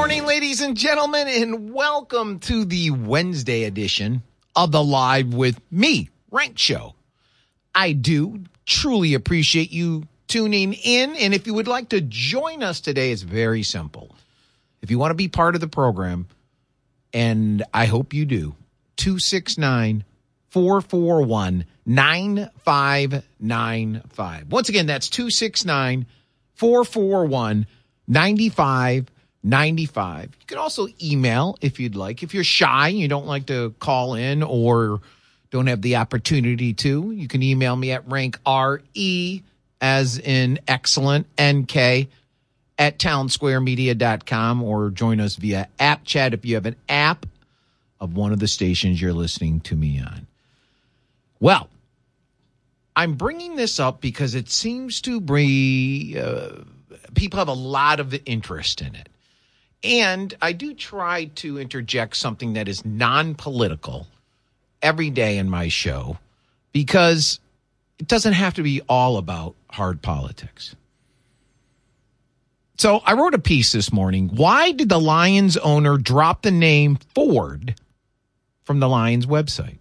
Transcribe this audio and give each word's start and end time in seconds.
morning, 0.00 0.24
ladies 0.24 0.62
and 0.62 0.78
gentlemen, 0.78 1.28
and 1.28 1.74
welcome 1.74 2.38
to 2.38 2.64
the 2.64 2.90
Wednesday 2.90 3.64
edition 3.64 4.22
of 4.56 4.72
the 4.72 4.82
Live 4.82 5.34
with 5.34 5.60
Me 5.70 6.08
Renk 6.32 6.56
Show. 6.56 6.94
I 7.74 7.92
do 7.92 8.44
truly 8.64 9.12
appreciate 9.12 9.70
you 9.70 10.04
tuning 10.26 10.72
in, 10.72 11.14
and 11.16 11.34
if 11.34 11.46
you 11.46 11.52
would 11.52 11.68
like 11.68 11.90
to 11.90 12.00
join 12.00 12.62
us 12.62 12.80
today, 12.80 13.12
it's 13.12 13.20
very 13.20 13.62
simple. 13.62 14.16
If 14.80 14.90
you 14.90 14.98
want 14.98 15.10
to 15.10 15.16
be 15.16 15.28
part 15.28 15.54
of 15.54 15.60
the 15.60 15.68
program, 15.68 16.28
and 17.12 17.62
I 17.74 17.84
hope 17.84 18.14
you 18.14 18.24
do, 18.24 18.54
269 18.96 20.04
441 20.48 21.66
9595. 21.84 24.50
Once 24.50 24.70
again, 24.70 24.86
that's 24.86 25.10
269 25.10 26.06
441 26.54 27.66
9595. 28.08 29.10
You 30.40 30.46
can 30.46 30.58
also 30.58 30.88
email 31.02 31.56
if 31.60 31.80
you'd 31.80 31.96
like. 31.96 32.22
If 32.22 32.34
you're 32.34 32.44
shy, 32.44 32.88
you 32.88 33.08
don't 33.08 33.26
like 33.26 33.46
to 33.46 33.74
call 33.78 34.14
in 34.14 34.42
or 34.42 35.00
don't 35.50 35.66
have 35.66 35.82
the 35.82 35.96
opportunity 35.96 36.72
to, 36.74 37.10
you 37.10 37.26
can 37.26 37.42
email 37.42 37.74
me 37.74 37.90
at 37.92 38.08
rank 38.08 38.38
RE 38.46 39.42
as 39.80 40.18
in 40.18 40.58
excellent 40.68 41.26
NK 41.40 42.08
at 42.78 42.98
townsquaremedia.com 42.98 44.62
or 44.62 44.90
join 44.90 45.20
us 45.20 45.36
via 45.36 45.68
app 45.78 46.04
chat 46.04 46.34
if 46.34 46.44
you 46.44 46.54
have 46.54 46.66
an 46.66 46.76
app 46.88 47.26
of 48.00 48.16
one 48.16 48.32
of 48.32 48.38
the 48.38 48.48
stations 48.48 49.00
you're 49.00 49.12
listening 49.12 49.60
to 49.60 49.76
me 49.76 50.00
on. 50.00 50.26
Well, 51.40 51.68
I'm 52.96 53.14
bringing 53.14 53.56
this 53.56 53.78
up 53.78 54.00
because 54.00 54.34
it 54.34 54.50
seems 54.50 55.00
to 55.02 55.20
bring 55.20 56.16
uh, 56.16 56.64
people 57.14 57.38
have 57.38 57.48
a 57.48 57.52
lot 57.52 58.00
of 58.00 58.18
interest 58.24 58.80
in 58.80 58.94
it. 58.94 59.09
And 59.82 60.34
I 60.42 60.52
do 60.52 60.74
try 60.74 61.26
to 61.36 61.58
interject 61.58 62.16
something 62.16 62.52
that 62.54 62.68
is 62.68 62.84
non 62.84 63.34
political 63.34 64.06
every 64.82 65.10
day 65.10 65.38
in 65.38 65.48
my 65.48 65.68
show 65.68 66.18
because 66.72 67.40
it 67.98 68.06
doesn't 68.06 68.34
have 68.34 68.54
to 68.54 68.62
be 68.62 68.82
all 68.88 69.16
about 69.16 69.54
hard 69.70 70.02
politics. 70.02 70.74
So 72.76 73.02
I 73.04 73.12
wrote 73.12 73.34
a 73.34 73.38
piece 73.38 73.72
this 73.72 73.92
morning. 73.92 74.30
Why 74.34 74.72
did 74.72 74.88
the 74.88 75.00
Lions 75.00 75.56
owner 75.58 75.98
drop 75.98 76.42
the 76.42 76.50
name 76.50 76.98
Ford 77.14 77.74
from 78.64 78.80
the 78.80 78.88
Lions 78.88 79.26
website? 79.26 79.76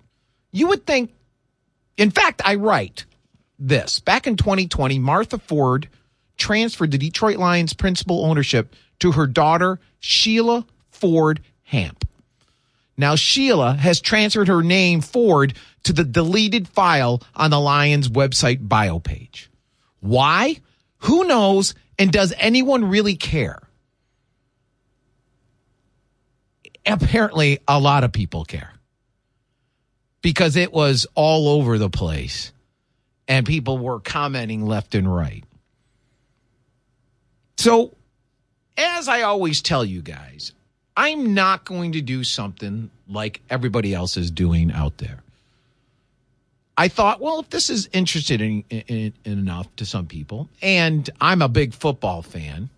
You 0.52 0.67
would 0.67 0.86
think, 0.86 1.13
in 1.95 2.11
fact, 2.11 2.41
I 2.44 2.56
write 2.56 3.06
this. 3.58 4.00
Back 4.00 4.28
in 4.28 4.36
2020, 4.36 5.00
Martha 5.00 5.38
Ford 5.38 5.88
transferred 6.40 6.92
the 6.92 6.98
Detroit 6.98 7.38
Lions 7.38 7.73
principal 7.73 8.26
ownership 8.26 8.76
to 9.00 9.12
her 9.12 9.28
daughter, 9.28 9.80
Sheila 10.00 10.66
Ford 10.90 11.42
Hamp. 11.64 12.06
Now, 12.98 13.16
Sheila 13.16 13.76
has 13.76 14.02
transferred 14.02 14.48
her 14.48 14.64
name 14.64 15.02
Ford 15.02 15.54
to 15.84 15.94
the 15.94 16.04
deleted 16.04 16.68
file 16.68 17.22
on 17.36 17.52
the 17.52 17.59
Lions 17.59 18.09
website 18.09 18.68
bio 18.68 19.00
page. 19.00 19.50
Why? 20.02 20.58
Who 21.00 21.23
knows? 21.26 21.76
And 21.98 22.12
does 22.12 22.34
anyone 22.38 22.86
really 22.86 23.16
care? 23.16 23.62
Apparently, 26.86 27.59
a 27.68 27.80
lot 27.80 28.03
of 28.03 28.12
people 28.12 28.44
care 28.46 28.74
because 30.22 30.56
it 30.56 30.74
was 30.74 31.08
all 31.16 31.50
over 31.50 31.78
the 31.78 31.90
place 31.90 32.52
and 33.28 33.46
people 33.46 33.78
were 33.78 34.00
commenting 34.00 34.66
left 34.66 34.96
and 34.96 35.14
right. 35.14 35.44
So, 37.60 37.94
as 38.78 39.10
I 39.10 39.24
always 39.24 39.62
tell 39.62 39.84
you 39.84 40.02
guys, 40.02 40.54
I'm 40.96 41.34
not 41.34 41.66
going 41.66 41.92
to 41.92 42.00
do 42.00 42.24
something 42.24 42.90
like 43.10 43.42
everybody 43.50 43.94
else 43.94 44.16
is 44.16 44.32
doing 44.32 44.72
out 44.72 44.98
there. 45.00 45.20
I 46.78 46.88
thought, 46.88 47.20
well, 47.20 47.42
if 47.42 47.50
this 47.50 47.69
is 47.69 47.90
interested 47.92 48.40
in, 48.40 48.64
in, 48.69 49.12
in 49.25 49.40
enough 49.40 49.68
to 49.75 49.86
some 49.86 50.08
people, 50.08 50.48
and 50.62 51.09
I'm 51.19 51.42
a 51.42 51.50
big 51.50 51.74
football 51.74 52.22
fan, 52.22 52.69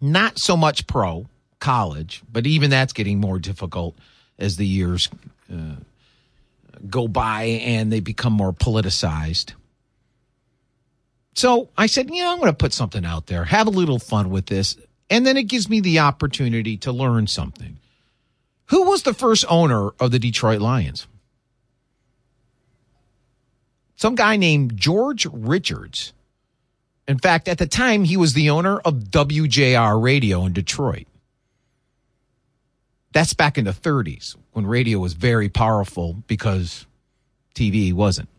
not 0.00 0.38
so 0.38 0.56
much 0.56 0.86
pro, 0.86 1.26
college, 1.58 2.22
but 2.30 2.46
even 2.46 2.70
that's 2.70 2.92
getting 2.92 3.18
more 3.18 3.40
difficult 3.40 3.96
as 4.38 4.58
the 4.58 4.66
years 4.66 5.08
uh, 5.52 5.74
go 6.88 7.08
by 7.08 7.42
and 7.42 7.92
they 7.92 7.98
become 7.98 8.32
more 8.32 8.52
politicized. 8.52 9.54
So 11.34 11.70
I 11.76 11.86
said, 11.86 12.10
you 12.10 12.22
know, 12.22 12.32
I'm 12.32 12.38
going 12.38 12.52
to 12.52 12.56
put 12.56 12.72
something 12.72 13.04
out 13.04 13.26
there, 13.26 13.44
have 13.44 13.66
a 13.66 13.70
little 13.70 13.98
fun 13.98 14.30
with 14.30 14.46
this, 14.46 14.76
and 15.08 15.26
then 15.26 15.36
it 15.36 15.44
gives 15.44 15.68
me 15.68 15.80
the 15.80 16.00
opportunity 16.00 16.76
to 16.78 16.92
learn 16.92 17.26
something. 17.26 17.78
Who 18.66 18.84
was 18.84 19.02
the 19.02 19.14
first 19.14 19.44
owner 19.48 19.90
of 20.00 20.10
the 20.10 20.18
Detroit 20.18 20.60
Lions? 20.60 21.06
some 24.00 24.14
guy 24.14 24.38
named 24.38 24.78
George 24.78 25.26
Richards. 25.30 26.14
In 27.06 27.18
fact, 27.18 27.48
at 27.48 27.58
the 27.58 27.66
time, 27.66 28.04
he 28.04 28.16
was 28.16 28.32
the 28.32 28.48
owner 28.48 28.78
of 28.78 29.10
WJR 29.10 30.02
Radio 30.02 30.46
in 30.46 30.54
Detroit. 30.54 31.06
That's 33.12 33.34
back 33.34 33.58
in 33.58 33.66
the 33.66 33.72
30s 33.72 34.36
when 34.52 34.64
radio 34.64 34.98
was 34.98 35.12
very 35.12 35.50
powerful 35.50 36.14
because 36.26 36.86
TV 37.54 37.92
wasn't. 37.92 38.30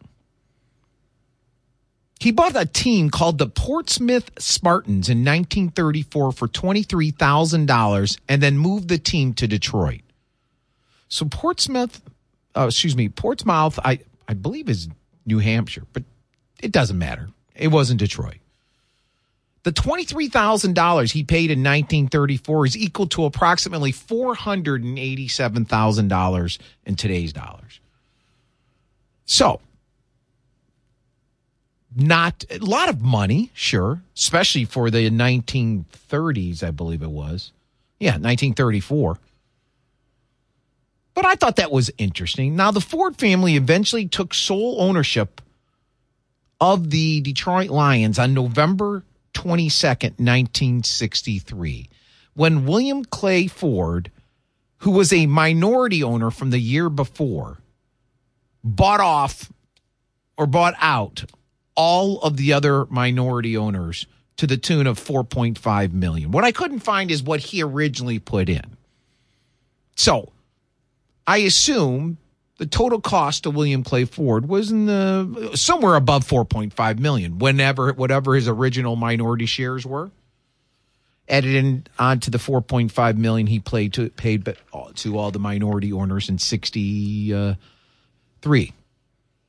He 2.21 2.31
bought 2.31 2.55
a 2.55 2.65
team 2.67 3.09
called 3.09 3.39
the 3.39 3.47
Portsmouth 3.47 4.29
Spartans 4.37 5.09
in 5.09 5.25
1934 5.25 6.31
for 6.31 6.47
$23,000 6.47 8.19
and 8.29 8.43
then 8.43 8.59
moved 8.59 8.89
the 8.89 8.99
team 8.99 9.33
to 9.33 9.47
Detroit. 9.47 10.01
So 11.09 11.25
Portsmouth, 11.25 11.99
uh, 12.55 12.67
excuse 12.67 12.95
me, 12.95 13.09
Portsmouth, 13.09 13.79
I, 13.83 14.01
I 14.27 14.35
believe 14.35 14.69
is 14.69 14.87
New 15.25 15.39
Hampshire, 15.39 15.87
but 15.93 16.03
it 16.61 16.71
doesn't 16.71 16.99
matter. 16.99 17.29
It 17.55 17.69
wasn't 17.69 17.99
Detroit. 17.99 18.37
The 19.63 19.71
$23,000 19.71 21.11
he 21.11 21.23
paid 21.23 21.49
in 21.49 21.63
1934 21.63 22.67
is 22.67 22.77
equal 22.77 23.07
to 23.07 23.25
approximately 23.25 23.91
$487,000 23.91 26.57
in 26.85 26.95
today's 26.95 27.33
dollars. 27.33 27.79
So, 29.25 29.59
not 31.95 32.45
a 32.49 32.59
lot 32.59 32.89
of 32.89 33.01
money, 33.01 33.51
sure, 33.53 34.01
especially 34.15 34.65
for 34.65 34.89
the 34.89 35.09
1930s, 35.09 36.63
I 36.63 36.71
believe 36.71 37.01
it 37.01 37.09
was. 37.09 37.51
Yeah, 37.99 38.11
1934. 38.11 39.19
But 41.13 41.25
I 41.25 41.35
thought 41.35 41.57
that 41.57 41.71
was 41.71 41.91
interesting. 41.97 42.55
Now, 42.55 42.71
the 42.71 42.81
Ford 42.81 43.17
family 43.17 43.55
eventually 43.55 44.07
took 44.07 44.33
sole 44.33 44.81
ownership 44.81 45.41
of 46.59 46.89
the 46.89 47.21
Detroit 47.21 47.69
Lions 47.69 48.17
on 48.17 48.33
November 48.33 49.03
22nd, 49.33 50.19
1963, 50.19 51.89
when 52.33 52.65
William 52.65 53.03
Clay 53.03 53.47
Ford, 53.47 54.11
who 54.77 54.91
was 54.91 55.11
a 55.11 55.25
minority 55.25 56.03
owner 56.03 56.31
from 56.31 56.51
the 56.51 56.59
year 56.59 56.89
before, 56.89 57.57
bought 58.63 58.99
off 58.99 59.51
or 60.37 60.45
bought 60.45 60.75
out 60.79 61.25
all 61.75 62.21
of 62.21 62.37
the 62.37 62.53
other 62.53 62.85
minority 62.85 63.57
owners 63.57 64.05
to 64.37 64.47
the 64.47 64.57
tune 64.57 64.87
of 64.87 64.99
4.5 64.99 65.93
million. 65.93 66.31
What 66.31 66.43
I 66.43 66.51
couldn't 66.51 66.79
find 66.79 67.11
is 67.11 67.21
what 67.21 67.39
he 67.39 67.61
originally 67.61 68.19
put 68.19 68.49
in. 68.49 68.77
So, 69.95 70.31
I 71.27 71.37
assume 71.37 72.17
the 72.57 72.65
total 72.65 72.99
cost 73.01 73.43
to 73.43 73.51
William 73.51 73.83
Clay 73.83 74.05
Ford 74.05 74.47
was 74.47 74.71
in 74.71 74.85
the 74.85 75.51
somewhere 75.55 75.95
above 75.95 76.27
4.5 76.27 76.99
million 76.99 77.39
whenever 77.39 77.93
whatever 77.93 78.35
his 78.35 78.47
original 78.47 78.95
minority 78.95 79.45
shares 79.45 79.85
were 79.85 80.11
added 81.27 81.55
in 81.55 81.87
onto 81.97 82.29
the 82.29 82.37
4.5 82.37 83.17
million 83.17 83.47
he 83.47 83.59
played 83.59 83.93
to 83.93 84.09
paid 84.11 84.45
to 84.95 85.17
all 85.17 85.31
the 85.31 85.39
minority 85.39 85.91
owners 85.91 86.29
in 86.29 86.37
63 86.37 87.57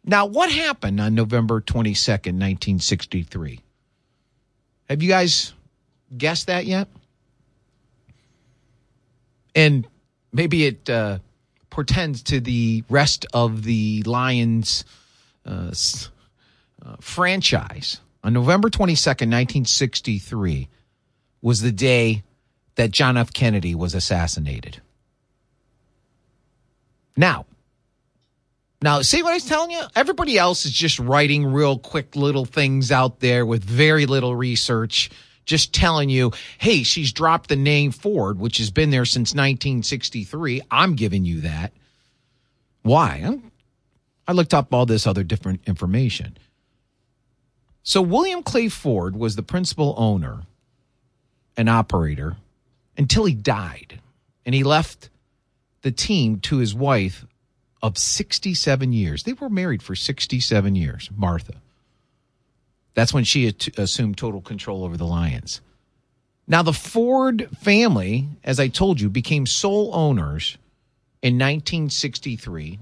now 0.05 0.27
what 0.27 0.51
happened 0.51 1.01
on 1.01 1.15
november 1.15 1.61
22nd 1.61 2.39
1963 2.39 3.61
have 4.89 5.03
you 5.03 5.09
guys 5.09 5.53
guessed 6.17 6.47
that 6.47 6.67
yet 6.67 6.89
and 9.55 9.87
maybe 10.33 10.67
it 10.67 10.89
uh, 10.89 11.19
portends 11.71 12.23
to 12.23 12.41
the 12.41 12.85
rest 12.89 13.27
of 13.33 13.65
the 13.65 14.03
Lions 14.05 14.85
uh, 15.47 15.73
uh, 16.85 16.97
franchise. 17.01 18.01
On 18.25 18.33
November 18.33 18.69
22nd, 18.69 19.29
1963, 19.31 20.69
was 21.41 21.61
the 21.61 21.73
day 21.73 22.23
that 22.77 22.93
John 22.93 23.17
F. 23.17 23.33
Kennedy 23.33 23.75
was 23.75 23.95
assassinated. 23.95 24.81
Now, 27.17 27.47
now, 28.83 29.01
see 29.03 29.23
what 29.23 29.31
I 29.31 29.35
was 29.35 29.45
telling 29.45 29.71
you? 29.71 29.81
Everybody 29.95 30.37
else 30.37 30.67
is 30.67 30.73
just 30.73 30.99
writing 30.99 31.47
real 31.47 31.79
quick 31.79 32.17
little 32.17 32.45
things 32.45 32.91
out 32.91 33.21
there 33.21 33.47
with 33.47 33.63
very 33.63 34.07
little 34.07 34.35
research, 34.35 35.09
just 35.45 35.73
telling 35.73 36.11
you, 36.11 36.33
hey, 36.59 36.83
she's 36.83 37.13
dropped 37.13 37.49
the 37.49 37.57
name 37.57 37.93
Ford, 37.93 38.41
which 38.41 38.59
has 38.59 38.71
been 38.71 38.91
there 38.91 39.05
since 39.05 39.31
1963. 39.31 40.63
I'm 40.71 40.97
giving 40.97 41.25
you 41.25 41.43
that. 41.43 41.73
Why? 42.83 43.39
I 44.27 44.33
looked 44.33 44.53
up 44.53 44.75
all 44.75 44.85
this 44.85 45.07
other 45.07 45.23
different 45.23 45.61
information. 45.67 46.37
So, 47.85 48.03
William 48.03 48.43
Clay 48.43 48.69
Ford 48.69 49.17
was 49.17 49.37
the 49.37 49.43
principal 49.43 49.95
owner 49.97 50.43
and 51.57 51.69
operator 51.69 52.37
until 52.97 53.25
he 53.25 53.35
died. 53.35 54.01
And 54.45 54.55
he 54.55 54.65
left 54.65 55.09
the 55.83 55.93
team 55.93 56.41
to 56.41 56.59
his 56.59 56.75
wife 56.75 57.27
of 57.83 57.99
67 57.99 58.93
years. 58.93 59.25
They 59.25 59.33
were 59.33 59.51
married 59.51 59.83
for 59.83 59.95
67 59.95 60.77
years, 60.77 61.11
Martha. 61.17 61.55
That's 62.95 63.13
when 63.13 63.25
she 63.25 63.55
assumed 63.77 64.19
total 64.19 64.41
control 64.41 64.85
over 64.85 64.97
the 64.97 65.07
Lions. 65.07 65.61
Now, 66.47 66.63
the 66.63 66.73
Ford 66.73 67.49
family, 67.61 68.29
as 68.45 68.61
I 68.61 68.69
told 68.69 69.01
you, 69.01 69.09
became 69.09 69.47
sole 69.47 69.91
owners 69.95 70.59
in 71.23 71.35
1963, 71.35 72.79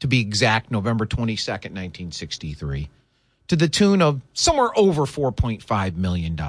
to 0.00 0.08
be 0.08 0.20
exact, 0.20 0.70
November 0.70 1.06
22nd, 1.06 1.70
1963, 1.70 2.88
to 3.48 3.56
the 3.56 3.68
tune 3.68 4.02
of 4.02 4.20
somewhere 4.32 4.70
over 4.76 5.02
$4.5 5.02 5.96
million. 5.96 6.40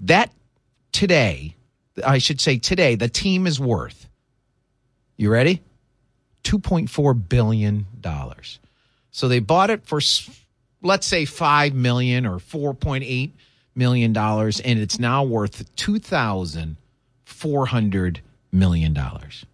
That 0.00 0.32
today, 0.90 1.54
I 2.04 2.18
should 2.18 2.40
say 2.40 2.58
today, 2.58 2.96
the 2.96 3.08
team 3.08 3.46
is 3.46 3.60
worth, 3.60 4.08
you 5.16 5.30
ready? 5.30 5.62
$2.4 6.46 7.28
billion. 7.28 7.86
So 9.10 9.28
they 9.28 9.40
bought 9.40 9.70
it 9.70 9.84
for 9.84 10.00
let's 10.82 11.06
say 11.06 11.24
5 11.24 11.74
million 11.74 12.24
or 12.24 12.38
4.8 12.38 13.32
million 13.74 14.12
dollars 14.12 14.60
and 14.60 14.78
it's 14.78 15.00
now 15.00 15.24
worth 15.24 15.74
2400 15.76 18.20
million 18.52 18.94
dollars. 18.94 19.44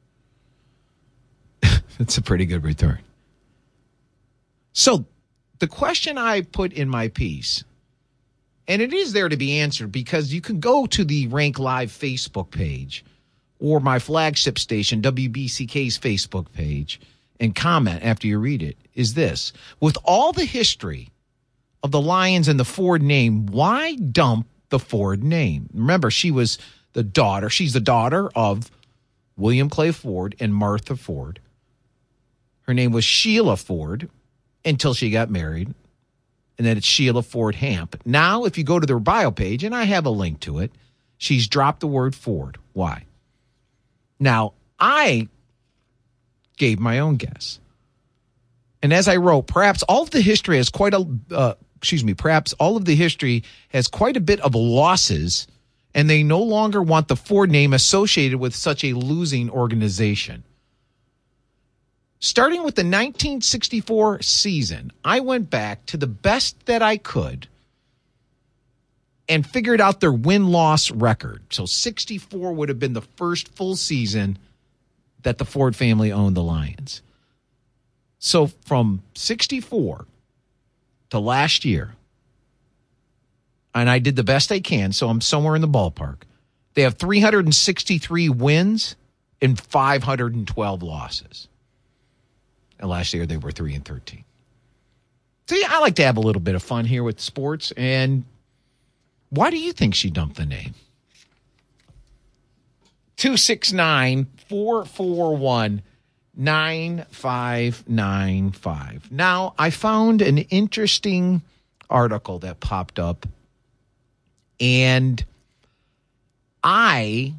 That's 1.98 2.18
a 2.18 2.22
pretty 2.22 2.44
good 2.44 2.64
return. 2.64 2.98
So 4.74 5.06
the 5.60 5.68
question 5.68 6.18
I 6.18 6.42
put 6.42 6.74
in 6.74 6.88
my 6.88 7.08
piece 7.08 7.64
and 8.68 8.82
it 8.82 8.92
is 8.92 9.12
there 9.12 9.28
to 9.28 9.36
be 9.36 9.58
answered 9.58 9.90
because 9.90 10.32
you 10.32 10.40
can 10.40 10.60
go 10.60 10.86
to 10.86 11.04
the 11.04 11.26
Renk 11.28 11.58
Live 11.58 11.90
Facebook 11.90 12.50
page 12.50 13.04
or 13.62 13.78
my 13.78 14.00
flagship 14.00 14.58
station 14.58 15.00
WBCK's 15.00 15.96
Facebook 15.96 16.52
page 16.52 17.00
and 17.38 17.54
comment 17.54 18.02
after 18.02 18.26
you 18.26 18.38
read 18.38 18.62
it 18.62 18.76
is 18.94 19.14
this 19.14 19.52
with 19.80 19.96
all 20.04 20.32
the 20.32 20.44
history 20.44 21.10
of 21.82 21.92
the 21.92 22.00
Lions 22.00 22.48
and 22.48 22.58
the 22.58 22.64
Ford 22.64 23.02
name, 23.02 23.46
why 23.46 23.94
dump 23.94 24.48
the 24.70 24.80
Ford 24.80 25.22
name? 25.22 25.68
Remember, 25.72 26.10
she 26.10 26.30
was 26.30 26.58
the 26.92 27.04
daughter, 27.04 27.48
she's 27.48 27.72
the 27.72 27.80
daughter 27.80 28.28
of 28.34 28.70
William 29.36 29.70
Clay 29.70 29.92
Ford 29.92 30.34
and 30.40 30.54
Martha 30.54 30.96
Ford. 30.96 31.40
Her 32.62 32.74
name 32.74 32.92
was 32.92 33.04
Sheila 33.04 33.56
Ford 33.56 34.10
until 34.64 34.92
she 34.92 35.10
got 35.10 35.30
married. 35.30 35.72
And 36.58 36.66
then 36.66 36.76
it's 36.76 36.86
Sheila 36.86 37.22
Ford 37.22 37.56
Hamp. 37.56 38.00
Now, 38.04 38.44
if 38.44 38.58
you 38.58 38.62
go 38.62 38.78
to 38.78 38.86
their 38.86 38.98
bio 38.98 39.30
page, 39.30 39.64
and 39.64 39.74
I 39.74 39.84
have 39.84 40.06
a 40.06 40.10
link 40.10 40.40
to 40.40 40.58
it, 40.58 40.70
she's 41.16 41.48
dropped 41.48 41.80
the 41.80 41.86
word 41.86 42.14
Ford. 42.14 42.58
Why? 42.72 43.06
Now, 44.22 44.52
I 44.78 45.28
gave 46.56 46.78
my 46.78 47.00
own 47.00 47.16
guess. 47.16 47.58
And 48.80 48.92
as 48.92 49.08
I 49.08 49.16
wrote, 49.16 49.48
perhaps 49.48 49.82
all 49.82 50.04
of 50.04 50.10
the 50.10 50.20
history 50.20 50.58
has 50.58 50.70
quite 50.70 50.94
a 50.94 51.04
uh, 51.32 51.54
excuse 51.76 52.04
me, 52.04 52.14
perhaps 52.14 52.52
all 52.54 52.76
of 52.76 52.84
the 52.84 52.94
history 52.94 53.42
has 53.70 53.88
quite 53.88 54.16
a 54.16 54.20
bit 54.20 54.38
of 54.40 54.54
losses, 54.54 55.48
and 55.92 56.08
they 56.08 56.22
no 56.22 56.40
longer 56.40 56.80
want 56.80 57.08
the 57.08 57.16
Ford 57.16 57.50
name 57.50 57.72
associated 57.72 58.38
with 58.38 58.54
such 58.54 58.84
a 58.84 58.92
losing 58.92 59.50
organization. 59.50 60.44
Starting 62.20 62.62
with 62.62 62.76
the 62.76 62.82
1964 62.82 64.22
season, 64.22 64.92
I 65.04 65.18
went 65.18 65.50
back 65.50 65.84
to 65.86 65.96
the 65.96 66.06
best 66.06 66.66
that 66.66 66.80
I 66.80 66.96
could 66.96 67.48
and 69.32 69.46
figured 69.46 69.80
out 69.80 70.00
their 70.00 70.12
win 70.12 70.48
loss 70.48 70.90
record. 70.90 71.42
So 71.48 71.64
64 71.64 72.52
would 72.52 72.68
have 72.68 72.78
been 72.78 72.92
the 72.92 73.00
first 73.00 73.48
full 73.48 73.76
season 73.76 74.38
that 75.22 75.38
the 75.38 75.46
Ford 75.46 75.74
family 75.74 76.12
owned 76.12 76.36
the 76.36 76.42
Lions. 76.42 77.00
So 78.18 78.48
from 78.66 79.02
64 79.14 80.04
to 81.10 81.18
last 81.18 81.64
year, 81.64 81.94
and 83.74 83.88
I 83.88 84.00
did 84.00 84.16
the 84.16 84.22
best 84.22 84.52
I 84.52 84.60
can, 84.60 84.92
so 84.92 85.08
I'm 85.08 85.22
somewhere 85.22 85.56
in 85.56 85.62
the 85.62 85.68
ballpark. 85.68 86.24
They 86.74 86.82
have 86.82 86.98
363 86.98 88.28
wins 88.28 88.96
and 89.40 89.58
512 89.58 90.82
losses. 90.82 91.48
And 92.78 92.90
last 92.90 93.14
year 93.14 93.24
they 93.24 93.38
were 93.38 93.50
3 93.50 93.74
and 93.76 93.84
13. 93.84 94.24
So 95.48 95.56
yeah, 95.56 95.68
I 95.70 95.80
like 95.80 95.96
to 95.96 96.04
have 96.04 96.18
a 96.18 96.20
little 96.20 96.42
bit 96.42 96.54
of 96.54 96.62
fun 96.62 96.84
here 96.84 97.02
with 97.02 97.18
sports. 97.18 97.72
And 97.78 98.24
why 99.32 99.50
do 99.50 99.58
you 99.58 99.72
think 99.72 99.94
she 99.94 100.10
dumped 100.10 100.36
the 100.36 100.44
name? 100.44 100.74
269 103.16 104.26
441 104.46 105.80
9595. 106.36 109.10
Now, 109.10 109.54
I 109.58 109.70
found 109.70 110.20
an 110.20 110.36
interesting 110.36 111.40
article 111.88 112.40
that 112.40 112.60
popped 112.60 112.98
up, 112.98 113.24
and 114.60 115.24
I 116.62 117.32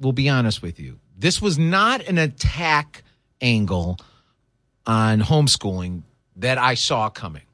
will 0.00 0.12
be 0.12 0.28
honest 0.28 0.62
with 0.62 0.78
you. 0.78 1.00
This 1.18 1.42
was 1.42 1.58
not 1.58 2.06
an 2.06 2.18
attack 2.18 3.02
angle 3.40 3.98
on 4.86 5.22
homeschooling 5.22 6.02
that 6.36 6.56
I 6.56 6.74
saw 6.74 7.08
coming. 7.08 7.45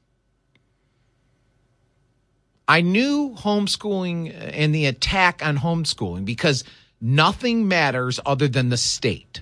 I 2.67 2.81
knew 2.81 3.35
homeschooling 3.37 4.33
and 4.53 4.73
the 4.73 4.85
attack 4.85 5.45
on 5.45 5.57
homeschooling 5.57 6.25
because 6.25 6.63
nothing 7.01 7.67
matters 7.67 8.19
other 8.25 8.47
than 8.47 8.69
the 8.69 8.77
state. 8.77 9.41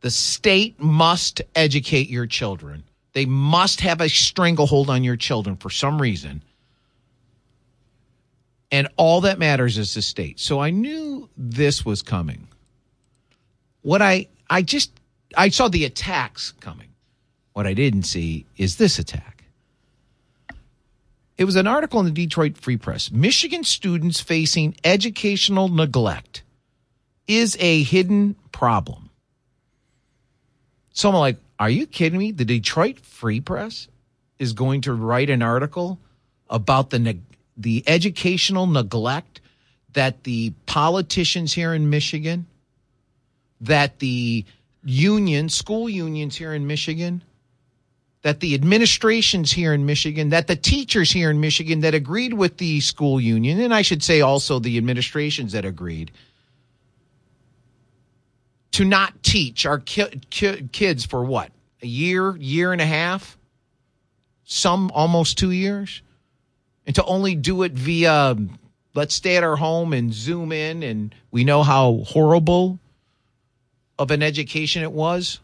The 0.00 0.10
state 0.10 0.78
must 0.80 1.42
educate 1.54 2.08
your 2.08 2.26
children. 2.26 2.84
They 3.12 3.26
must 3.26 3.80
have 3.80 4.00
a 4.00 4.08
stranglehold 4.08 4.88
on 4.90 5.02
your 5.02 5.16
children 5.16 5.56
for 5.56 5.70
some 5.70 6.00
reason. 6.00 6.42
And 8.70 8.88
all 8.96 9.22
that 9.22 9.38
matters 9.38 9.78
is 9.78 9.94
the 9.94 10.02
state. 10.02 10.38
So 10.38 10.60
I 10.60 10.70
knew 10.70 11.28
this 11.36 11.84
was 11.84 12.02
coming. 12.02 12.46
What 13.82 14.00
I 14.00 14.28
I 14.48 14.62
just 14.62 14.92
I 15.36 15.48
saw 15.48 15.68
the 15.68 15.84
attacks 15.84 16.52
coming. 16.60 16.88
What 17.52 17.66
I 17.66 17.74
didn't 17.74 18.04
see 18.04 18.46
is 18.56 18.76
this 18.76 18.98
attack. 18.98 19.39
It 21.40 21.46
was 21.46 21.56
an 21.56 21.66
article 21.66 22.00
in 22.00 22.04
the 22.04 22.12
Detroit 22.12 22.58
Free 22.58 22.76
Press. 22.76 23.10
Michigan 23.10 23.64
students 23.64 24.20
facing 24.20 24.76
educational 24.84 25.68
neglect 25.68 26.42
is 27.26 27.56
a 27.58 27.82
hidden 27.82 28.36
problem. 28.52 29.08
So 30.92 31.08
I'm 31.08 31.14
like, 31.14 31.38
are 31.58 31.70
you 31.70 31.86
kidding 31.86 32.18
me? 32.18 32.32
The 32.32 32.44
Detroit 32.44 33.00
Free 33.00 33.40
Press 33.40 33.88
is 34.38 34.52
going 34.52 34.82
to 34.82 34.92
write 34.92 35.30
an 35.30 35.40
article 35.40 35.98
about 36.50 36.90
the 36.90 37.16
the 37.56 37.84
educational 37.86 38.66
neglect 38.66 39.40
that 39.94 40.24
the 40.24 40.52
politicians 40.66 41.54
here 41.54 41.72
in 41.72 41.88
Michigan, 41.88 42.46
that 43.62 43.98
the 44.00 44.44
union, 44.84 45.48
school 45.48 45.88
unions 45.88 46.36
here 46.36 46.52
in 46.52 46.66
Michigan, 46.66 47.22
that 48.22 48.40
the 48.40 48.54
administrations 48.54 49.50
here 49.50 49.72
in 49.72 49.86
Michigan, 49.86 50.28
that 50.30 50.46
the 50.46 50.56
teachers 50.56 51.10
here 51.10 51.30
in 51.30 51.40
Michigan 51.40 51.80
that 51.80 51.94
agreed 51.94 52.34
with 52.34 52.58
the 52.58 52.80
school 52.80 53.20
union, 53.20 53.60
and 53.60 53.72
I 53.72 53.82
should 53.82 54.02
say 54.02 54.20
also 54.20 54.58
the 54.58 54.76
administrations 54.76 55.52
that 55.52 55.64
agreed 55.64 56.10
to 58.72 58.84
not 58.84 59.22
teach 59.22 59.66
our 59.66 59.78
ki- 59.78 60.20
ki- 60.30 60.68
kids 60.70 61.04
for 61.04 61.24
what? 61.24 61.50
A 61.82 61.86
year, 61.86 62.36
year 62.36 62.72
and 62.72 62.80
a 62.80 62.86
half, 62.86 63.38
some 64.44 64.90
almost 64.94 65.38
two 65.38 65.50
years, 65.50 66.02
and 66.86 66.94
to 66.96 67.04
only 67.04 67.34
do 67.34 67.62
it 67.62 67.72
via 67.72 68.36
let's 68.94 69.14
stay 69.14 69.36
at 69.36 69.44
our 69.44 69.56
home 69.56 69.92
and 69.92 70.12
zoom 70.12 70.52
in, 70.52 70.82
and 70.82 71.14
we 71.30 71.44
know 71.44 71.62
how 71.62 72.04
horrible 72.06 72.78
of 73.98 74.10
an 74.10 74.22
education 74.22 74.82
it 74.82 74.92
was 74.92 75.40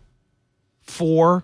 for 0.82 1.42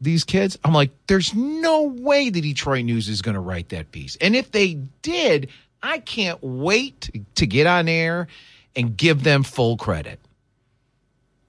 these 0.00 0.24
kids. 0.24 0.58
I'm 0.64 0.72
like, 0.72 0.90
there's 1.06 1.34
no 1.34 1.84
way 1.84 2.30
the 2.30 2.40
Detroit 2.40 2.84
News 2.84 3.08
is 3.08 3.22
going 3.22 3.34
to 3.34 3.40
write 3.40 3.70
that 3.70 3.92
piece. 3.92 4.16
And 4.16 4.36
if 4.36 4.50
they 4.52 4.74
did, 5.02 5.48
I 5.82 5.98
can't 5.98 6.38
wait 6.42 7.10
to 7.36 7.46
get 7.46 7.66
on 7.66 7.88
air 7.88 8.28
and 8.74 8.96
give 8.96 9.22
them 9.22 9.42
full 9.42 9.76
credit. 9.76 10.20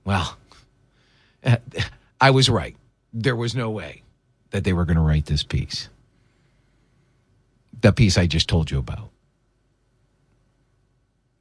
Well, 0.05 0.37
I 2.21 2.31
was 2.31 2.49
right. 2.49 2.75
There 3.13 3.35
was 3.35 3.55
no 3.55 3.69
way 3.69 4.03
that 4.51 4.63
they 4.63 4.73
were 4.73 4.85
going 4.85 4.97
to 4.97 5.03
write 5.03 5.25
this 5.25 5.43
piece. 5.43 5.89
The 7.81 7.91
piece 7.91 8.17
I 8.17 8.27
just 8.27 8.47
told 8.47 8.71
you 8.71 8.79
about. 8.79 9.09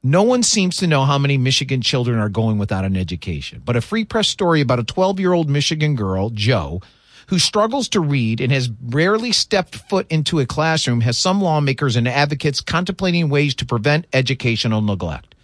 No 0.07 0.23
one 0.23 0.41
seems 0.41 0.77
to 0.77 0.87
know 0.87 1.03
how 1.03 1.17
many 1.17 1.37
Michigan 1.37 1.81
children 1.81 2.17
are 2.17 2.29
going 2.29 2.57
without 2.57 2.85
an 2.85 2.95
education, 2.95 3.61
but 3.65 3.75
a 3.75 3.81
free 3.81 4.05
press 4.05 4.29
story 4.29 4.61
about 4.61 4.79
a 4.79 4.83
12 4.85 5.19
year 5.19 5.33
old 5.33 5.49
Michigan 5.49 5.97
girl, 5.97 6.29
Joe, 6.29 6.81
who 7.27 7.37
struggles 7.37 7.89
to 7.89 7.99
read 7.99 8.39
and 8.39 8.49
has 8.49 8.69
rarely 8.85 9.33
stepped 9.33 9.75
foot 9.75 10.07
into 10.09 10.39
a 10.39 10.45
classroom 10.45 11.01
has 11.01 11.17
some 11.17 11.41
lawmakers 11.41 11.97
and 11.97 12.07
advocates 12.07 12.61
contemplating 12.61 13.27
ways 13.27 13.53
to 13.55 13.65
prevent 13.65 14.07
educational 14.13 14.81
neglect. 14.81 15.35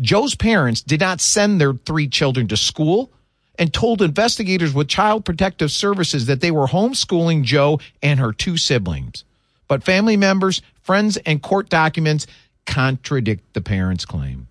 Joe's 0.00 0.36
parents 0.36 0.80
did 0.80 1.00
not 1.00 1.20
send 1.20 1.60
their 1.60 1.72
three 1.72 2.06
children 2.06 2.46
to 2.46 2.56
school 2.56 3.10
and 3.58 3.74
told 3.74 4.02
investigators 4.02 4.72
with 4.72 4.86
Child 4.86 5.24
Protective 5.24 5.72
Services 5.72 6.26
that 6.26 6.40
they 6.40 6.52
were 6.52 6.68
homeschooling 6.68 7.42
Joe 7.42 7.80
and 8.04 8.20
her 8.20 8.32
two 8.32 8.56
siblings. 8.56 9.24
But 9.66 9.82
family 9.82 10.16
members, 10.16 10.62
friends, 10.82 11.16
and 11.16 11.42
court 11.42 11.68
documents 11.68 12.28
contradict 12.66 13.52
the 13.54 13.60
parents' 13.60 14.04
claim. 14.04 14.48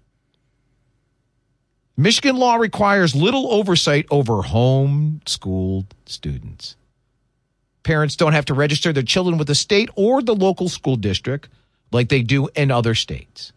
Michigan 1.96 2.38
law 2.38 2.55
requires 2.55 3.15
little 3.15 3.51
oversight 3.51 4.05
over 4.10 4.41
homeschooled 4.41 5.86
students. 6.05 6.75
Parents 7.84 8.15
don't 8.15 8.34
have 8.34 8.46
to 8.46 8.53
register 8.53 8.91
their 8.93 9.03
children 9.03 9.38
with 9.38 9.48
the 9.48 9.55
state 9.55 9.89
or 9.96 10.22
the 10.22 10.34
local 10.34 10.70
school 10.70 10.96
district 10.96 11.50
like 11.91 12.10
they 12.10 12.24
do 12.24 12.50
in 12.55 12.72
other 12.72 12.96
states. 12.96 13.51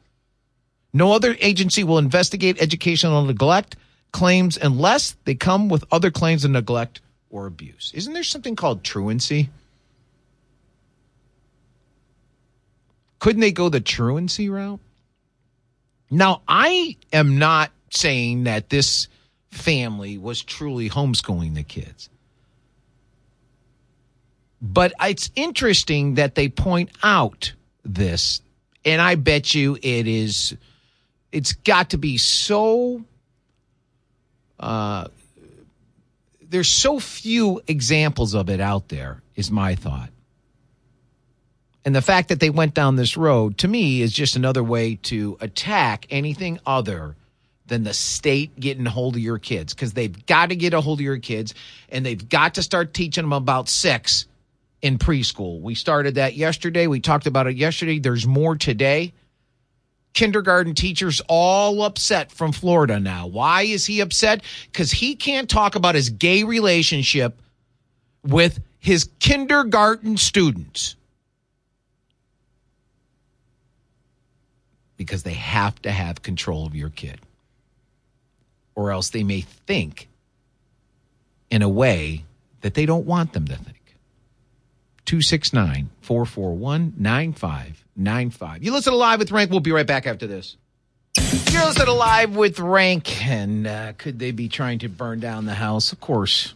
No 0.92 1.12
other 1.12 1.36
agency 1.40 1.84
will 1.84 1.98
investigate 1.98 2.60
educational 2.60 3.24
neglect 3.24 3.76
claims 4.12 4.56
unless 4.56 5.16
they 5.24 5.34
come 5.34 5.68
with 5.68 5.84
other 5.90 6.10
claims 6.10 6.44
of 6.44 6.50
neglect 6.50 7.00
or 7.30 7.46
abuse. 7.46 7.92
Isn't 7.94 8.14
there 8.14 8.24
something 8.24 8.56
called 8.56 8.82
truancy? 8.82 9.50
Couldn't 13.26 13.40
they 13.40 13.50
go 13.50 13.68
the 13.68 13.80
truancy 13.80 14.48
route? 14.48 14.78
Now, 16.12 16.42
I 16.46 16.96
am 17.12 17.40
not 17.40 17.72
saying 17.90 18.44
that 18.44 18.70
this 18.70 19.08
family 19.50 20.16
was 20.16 20.44
truly 20.44 20.88
homeschooling 20.88 21.56
the 21.56 21.64
kids. 21.64 22.08
But 24.62 24.92
it's 25.00 25.32
interesting 25.34 26.14
that 26.14 26.36
they 26.36 26.48
point 26.48 26.90
out 27.02 27.52
this, 27.84 28.42
and 28.84 29.02
I 29.02 29.16
bet 29.16 29.56
you 29.56 29.76
it 29.82 30.06
is 30.06 30.56
it's 31.32 31.52
got 31.52 31.90
to 31.90 31.98
be 31.98 32.18
so 32.18 33.04
uh, 34.60 35.08
there's 36.48 36.68
so 36.68 37.00
few 37.00 37.60
examples 37.66 38.36
of 38.36 38.48
it 38.50 38.60
out 38.60 38.88
there 38.88 39.20
is 39.34 39.50
my 39.50 39.74
thought 39.74 40.10
and 41.86 41.94
the 41.94 42.02
fact 42.02 42.30
that 42.30 42.40
they 42.40 42.50
went 42.50 42.74
down 42.74 42.96
this 42.96 43.16
road 43.16 43.58
to 43.58 43.68
me 43.68 44.02
is 44.02 44.12
just 44.12 44.34
another 44.34 44.62
way 44.64 44.96
to 45.04 45.38
attack 45.40 46.06
anything 46.10 46.58
other 46.66 47.14
than 47.66 47.84
the 47.84 47.94
state 47.94 48.58
getting 48.58 48.86
a 48.88 48.90
hold 48.90 49.14
of 49.14 49.22
your 49.22 49.38
kids 49.38 49.72
because 49.72 49.92
they've 49.92 50.26
got 50.26 50.48
to 50.48 50.56
get 50.56 50.74
a 50.74 50.80
hold 50.80 50.98
of 50.98 51.04
your 51.04 51.18
kids 51.18 51.54
and 51.88 52.04
they've 52.04 52.28
got 52.28 52.54
to 52.54 52.62
start 52.62 52.92
teaching 52.92 53.22
them 53.22 53.32
about 53.32 53.68
sex 53.68 54.26
in 54.82 54.98
preschool. 54.98 55.60
We 55.60 55.76
started 55.76 56.16
that 56.16 56.34
yesterday. 56.34 56.88
We 56.88 56.98
talked 56.98 57.28
about 57.28 57.46
it 57.46 57.56
yesterday. 57.56 58.00
There's 58.00 58.26
more 58.26 58.56
today 58.56 59.12
kindergarten 60.12 60.74
teachers 60.74 61.20
all 61.28 61.82
upset 61.82 62.32
from 62.32 62.50
Florida 62.50 62.98
now. 62.98 63.28
Why 63.28 63.62
is 63.62 63.86
he 63.86 64.00
upset? 64.00 64.42
Because 64.64 64.90
he 64.90 65.14
can't 65.14 65.48
talk 65.48 65.76
about 65.76 65.94
his 65.94 66.10
gay 66.10 66.42
relationship 66.42 67.40
with 68.24 68.58
his 68.80 69.08
kindergarten 69.20 70.16
students. 70.16 70.95
Because 74.96 75.22
they 75.22 75.34
have 75.34 75.80
to 75.82 75.90
have 75.90 76.22
control 76.22 76.66
of 76.66 76.74
your 76.74 76.90
kid. 76.90 77.20
Or 78.74 78.90
else 78.90 79.10
they 79.10 79.22
may 79.22 79.42
think 79.42 80.08
in 81.50 81.62
a 81.62 81.68
way 81.68 82.24
that 82.62 82.74
they 82.74 82.86
don't 82.86 83.06
want 83.06 83.32
them 83.32 83.46
to 83.46 83.56
think. 83.56 83.76
269 85.06 85.90
441 86.00 86.94
9595. 86.98 88.62
You 88.62 88.72
listen 88.72 88.92
to 88.92 88.96
Live 88.96 89.20
with 89.20 89.30
Renk. 89.30 89.50
We'll 89.50 89.60
be 89.60 89.72
right 89.72 89.86
back 89.86 90.06
after 90.06 90.26
this. 90.26 90.56
You're 91.16 91.64
listening 91.64 91.86
to 91.86 91.92
Live 91.92 92.36
with 92.36 92.56
Renk. 92.56 93.24
And 93.24 93.66
uh, 93.66 93.92
could 93.96 94.18
they 94.18 94.32
be 94.32 94.48
trying 94.48 94.80
to 94.80 94.88
burn 94.88 95.20
down 95.20 95.46
the 95.46 95.54
house? 95.54 95.92
Of 95.92 96.00
course, 96.00 96.54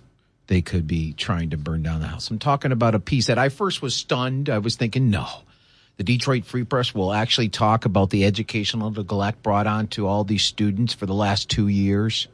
they 0.49 0.61
could 0.61 0.87
be 0.87 1.13
trying 1.13 1.51
to 1.51 1.57
burn 1.57 1.83
down 1.83 2.01
the 2.01 2.09
house. 2.09 2.29
I'm 2.29 2.41
talking 2.41 2.73
about 2.73 2.95
a 2.97 2.99
piece 2.99 3.29
that 3.29 3.39
I 3.39 3.49
first 3.49 3.81
was 3.81 3.95
stunned. 3.95 4.51
I 4.51 4.59
was 4.59 4.77
thinking, 4.77 5.09
no. 5.09 5.27
The 6.01 6.05
Detroit 6.05 6.47
Free 6.47 6.65
Press 6.65 6.95
will 6.95 7.13
actually 7.13 7.51
talk 7.51 7.85
about 7.85 8.09
the 8.09 8.25
educational 8.25 8.91
neglect 8.91 9.43
brought 9.43 9.67
on 9.67 9.87
to 9.89 10.07
all 10.07 10.25
these 10.25 10.43
students 10.43 10.95
for 10.95 11.05
the 11.05 11.13
last 11.13 11.51
two 11.51 11.69
years 11.69 12.27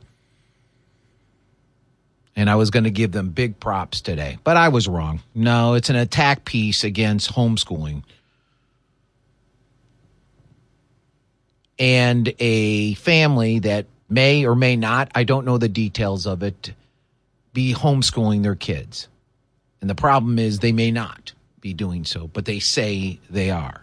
and 2.36 2.48
I 2.48 2.54
was 2.54 2.70
going 2.70 2.84
to 2.84 2.92
give 2.92 3.10
them 3.10 3.30
big 3.30 3.58
props 3.58 4.00
today, 4.02 4.38
but 4.44 4.56
I 4.56 4.68
was 4.68 4.86
wrong. 4.86 5.20
No, 5.34 5.74
it's 5.74 5.90
an 5.90 5.96
attack 5.96 6.44
piece 6.44 6.84
against 6.84 7.32
homeschooling. 7.32 8.04
And 11.76 12.32
a 12.38 12.94
family 12.94 13.58
that 13.58 13.86
may 14.08 14.46
or 14.46 14.54
may 14.54 14.76
not, 14.76 15.10
I 15.12 15.24
don't 15.24 15.44
know 15.44 15.58
the 15.58 15.68
details 15.68 16.24
of 16.24 16.44
it, 16.44 16.72
be 17.52 17.74
homeschooling 17.74 18.44
their 18.44 18.54
kids. 18.54 19.08
And 19.80 19.90
the 19.90 19.96
problem 19.96 20.38
is 20.38 20.60
they 20.60 20.70
may 20.70 20.92
not 20.92 21.32
be 21.66 21.74
doing 21.74 22.04
so, 22.04 22.28
but 22.28 22.44
they 22.44 22.60
say 22.60 23.18
they 23.28 23.50
are. 23.50 23.80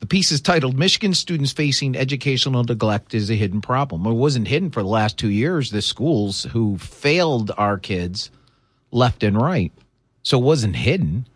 The 0.00 0.06
piece 0.06 0.32
is 0.32 0.40
titled 0.40 0.76
Michigan 0.76 1.14
Students 1.14 1.52
Facing 1.52 1.96
Educational 1.96 2.64
Neglect 2.64 3.14
is 3.14 3.30
a 3.30 3.36
Hidden 3.36 3.60
Problem. 3.60 4.04
It 4.06 4.14
wasn't 4.14 4.48
hidden 4.48 4.70
for 4.70 4.82
the 4.82 4.88
last 4.88 5.16
two 5.16 5.30
years. 5.30 5.70
The 5.70 5.82
schools 5.82 6.42
who 6.42 6.78
failed 6.78 7.52
our 7.56 7.78
kids 7.78 8.32
left 8.90 9.22
and 9.22 9.40
right. 9.40 9.72
So 10.24 10.38
it 10.40 10.44
wasn't 10.44 10.74
hidden, 10.74 11.28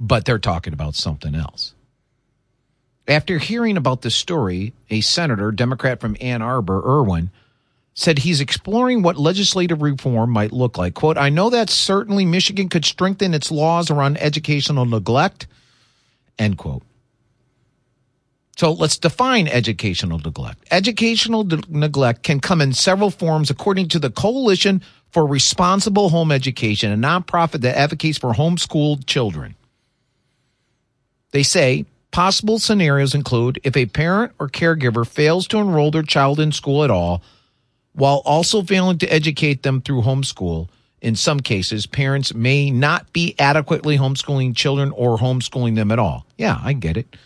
but 0.00 0.24
they're 0.24 0.38
talking 0.40 0.72
about 0.72 0.96
something 0.96 1.36
else. 1.36 1.74
After 3.06 3.38
hearing 3.38 3.76
about 3.76 4.02
this 4.02 4.16
story, 4.16 4.72
a 4.90 5.00
senator, 5.00 5.52
Democrat 5.52 6.00
from 6.00 6.16
Ann 6.20 6.42
Arbor, 6.42 6.82
Irwin, 6.84 7.30
said 7.94 8.18
he's 8.18 8.40
exploring 8.40 9.02
what 9.02 9.16
legislative 9.16 9.80
reform 9.80 10.30
might 10.30 10.52
look 10.52 10.76
like. 10.76 10.94
Quote, 10.94 11.16
I 11.16 11.28
know 11.28 11.48
that 11.50 11.70
certainly 11.70 12.26
Michigan 12.26 12.68
could 12.68 12.84
strengthen 12.84 13.32
its 13.32 13.52
laws 13.52 13.90
around 13.90 14.18
educational 14.18 14.84
neglect, 14.84 15.46
end 16.38 16.58
quote. 16.58 16.82
So 18.56 18.72
let's 18.72 18.98
define 18.98 19.48
educational 19.48 20.18
neglect. 20.18 20.64
Educational 20.70 21.44
de- 21.44 21.62
neglect 21.68 22.22
can 22.22 22.40
come 22.40 22.60
in 22.60 22.72
several 22.72 23.10
forms 23.10 23.50
according 23.50 23.88
to 23.88 23.98
the 23.98 24.10
Coalition 24.10 24.82
for 25.10 25.26
Responsible 25.26 26.08
Home 26.08 26.30
Education, 26.32 26.92
a 26.92 26.96
nonprofit 26.96 27.60
that 27.62 27.76
advocates 27.76 28.18
for 28.18 28.32
homeschooled 28.32 29.06
children. 29.06 29.54
They 31.30 31.42
say 31.42 31.86
possible 32.12 32.60
scenarios 32.60 33.14
include 33.14 33.60
if 33.64 33.76
a 33.76 33.86
parent 33.86 34.32
or 34.38 34.48
caregiver 34.48 35.06
fails 35.06 35.48
to 35.48 35.58
enroll 35.58 35.90
their 35.90 36.02
child 36.02 36.38
in 36.38 36.52
school 36.52 36.84
at 36.84 36.90
all, 36.90 37.22
while 37.94 38.22
also 38.24 38.62
failing 38.62 38.98
to 38.98 39.06
educate 39.12 39.62
them 39.62 39.80
through 39.80 40.02
homeschool. 40.02 40.68
In 41.00 41.16
some 41.16 41.40
cases, 41.40 41.86
parents 41.86 42.34
may 42.34 42.70
not 42.70 43.12
be 43.12 43.34
adequately 43.38 43.98
homeschooling 43.98 44.56
children 44.56 44.90
or 44.92 45.18
homeschooling 45.18 45.74
them 45.74 45.92
at 45.92 45.98
all. 45.98 46.26
Yeah, 46.38 46.58
I 46.62 46.72
get 46.72 46.96
it. 46.96 47.16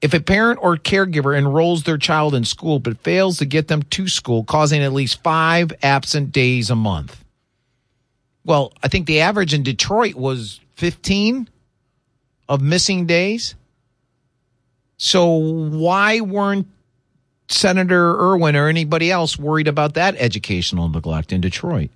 If 0.00 0.14
a 0.14 0.20
parent 0.20 0.60
or 0.62 0.76
caregiver 0.76 1.36
enrolls 1.36 1.82
their 1.82 1.98
child 1.98 2.34
in 2.34 2.44
school 2.44 2.78
but 2.78 2.98
fails 3.00 3.38
to 3.38 3.44
get 3.44 3.68
them 3.68 3.82
to 3.82 4.08
school, 4.08 4.44
causing 4.44 4.82
at 4.82 4.94
least 4.94 5.22
five 5.22 5.72
absent 5.82 6.32
days 6.32 6.70
a 6.70 6.76
month. 6.76 7.22
Well, 8.44 8.72
I 8.82 8.88
think 8.88 9.06
the 9.06 9.20
average 9.20 9.52
in 9.52 9.62
Detroit 9.62 10.14
was 10.14 10.58
15 10.76 11.48
of 12.48 12.62
missing 12.62 13.04
days. 13.04 13.54
So 14.96 15.34
why 15.34 16.20
weren't 16.20 16.66
Senator 17.52 18.16
Irwin 18.20 18.56
or 18.56 18.68
anybody 18.68 19.10
else 19.10 19.38
worried 19.38 19.68
about 19.68 19.94
that 19.94 20.14
educational 20.16 20.88
neglect 20.88 21.32
in 21.32 21.40
Detroit? 21.40 21.90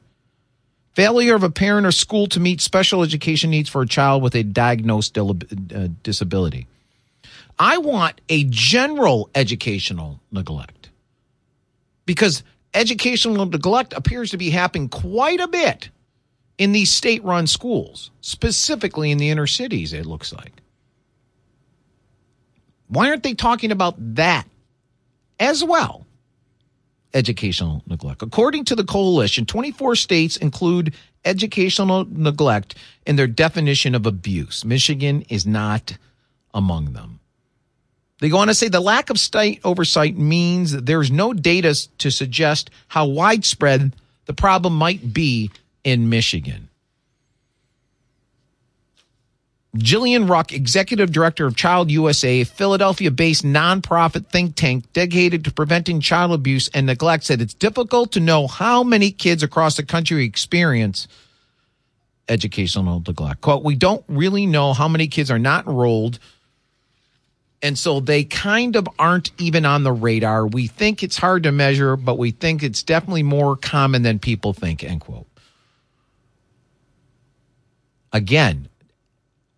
Failure 0.95 1.35
of 1.35 1.43
a 1.43 1.51
parent 1.51 1.87
or 1.87 1.93
school 1.93 2.27
to 2.29 2.41
meet 2.41 2.61
special 2.61 3.03
education 3.03 3.51
needs 3.51 3.69
for 3.69 3.83
a 3.83 3.87
child 3.87 4.23
with 4.23 4.35
a 4.35 4.43
diagnosed 4.43 5.19
uh, 5.19 5.33
disability. 6.03 6.67
I 7.59 7.79
want 7.79 8.21
a 8.29 8.45
general 8.45 9.31
educational 9.35 10.21
neglect 10.31 10.91
because 12.07 12.43
educational 12.75 13.47
neglect 13.47 13.93
appears 13.93 14.31
to 14.31 14.37
be 14.37 14.51
happening 14.51 14.89
quite 14.89 15.41
a 15.41 15.49
bit 15.49 15.89
in 16.59 16.73
these 16.73 16.91
state 16.91 17.25
run 17.25 17.47
schools, 17.47 18.11
specifically 18.21 19.11
in 19.11 19.19
the 19.19 19.31
inner 19.31 19.47
cities, 19.47 19.93
it 19.93 20.07
looks 20.07 20.33
like. 20.33 20.53
Why 22.89 23.09
aren't 23.09 23.23
they 23.23 23.35
talking 23.35 23.73
about 23.73 23.95
that 24.15 24.47
as 25.39 25.65
well? 25.65 26.05
educational 27.15 27.83
neglect. 27.87 28.23
According 28.23 28.65
to 28.67 28.77
the 28.77 28.85
coalition, 28.85 29.47
24 29.47 29.97
states 29.97 30.37
include 30.37 30.95
educational 31.25 32.05
neglect 32.11 32.75
in 33.07 33.17
their 33.17 33.27
definition 33.27 33.95
of 33.95 34.05
abuse. 34.05 34.65
Michigan 34.65 35.23
is 35.31 35.47
not 35.47 35.97
among 36.53 36.93
them. 36.93 37.21
They 38.21 38.29
go 38.29 38.39
on 38.39 38.49
to 38.49 38.55
say 38.55 38.69
the 38.69 38.81
lack 38.81 39.11
of 39.11 39.19
state 39.19 39.61
oversight 39.65 40.17
means 40.17 40.73
that 40.73 40.87
there's 40.87 41.11
no 41.11 41.33
data 41.33 41.75
to 41.99 42.11
suggest 42.11 42.71
how 42.89 43.07
widespread 43.07 43.95
the 44.27 44.35
problem 44.35 44.77
might 44.77 45.13
be 45.13 45.51
in 45.83 46.09
Michigan. 46.09 46.69
Jillian 49.77 50.29
Ruck, 50.29 50.53
executive 50.53 51.11
director 51.11 51.47
of 51.47 51.57
Child 51.57 51.91
USA, 51.91 52.43
a 52.43 52.45
Philadelphia 52.45 53.11
based 53.11 53.45
nonprofit 53.45 54.29
think 54.29 54.55
tank 54.55 54.93
dedicated 54.93 55.45
to 55.45 55.53
preventing 55.53 56.01
child 56.01 56.33
abuse 56.33 56.69
and 56.69 56.87
neglect, 56.87 57.25
said 57.25 57.41
it's 57.41 57.55
difficult 57.55 58.13
to 58.13 58.21
know 58.21 58.47
how 58.47 58.85
many 58.85 59.11
kids 59.11 59.43
across 59.43 59.77
the 59.77 59.83
country 59.83 60.25
experience 60.25 61.09
educational 62.29 63.03
neglect. 63.07 63.41
Quote, 63.41 63.65
we 63.65 63.75
don't 63.75 64.05
really 64.09 64.47
know 64.47 64.73
how 64.73 64.87
many 64.89 65.09
kids 65.09 65.31
are 65.31 65.39
not 65.39 65.67
enrolled. 65.67 66.19
And 67.61 67.79
so 67.79 67.99
they 67.99 68.25
kind 68.25 68.77
of 68.77 68.87
aren't 68.99 69.33
even 69.39 69.65
on 69.65 69.83
the 69.83 69.93
radar. 69.93 70.47
We 70.47 70.67
think 70.67 71.03
it's 71.03 71.17
hard 71.17 71.43
to 71.45 71.53
measure, 71.53 71.97
but 71.97 72.19
we 72.19 72.31
think 72.31 72.63
it's 72.63 72.83
definitely 72.83 73.23
more 73.23 73.57
common 73.57 74.03
than 74.03 74.19
people 74.19 74.53
think, 74.53 74.85
end 74.85 75.01
quote. 75.01 75.27
Again, 78.13 78.69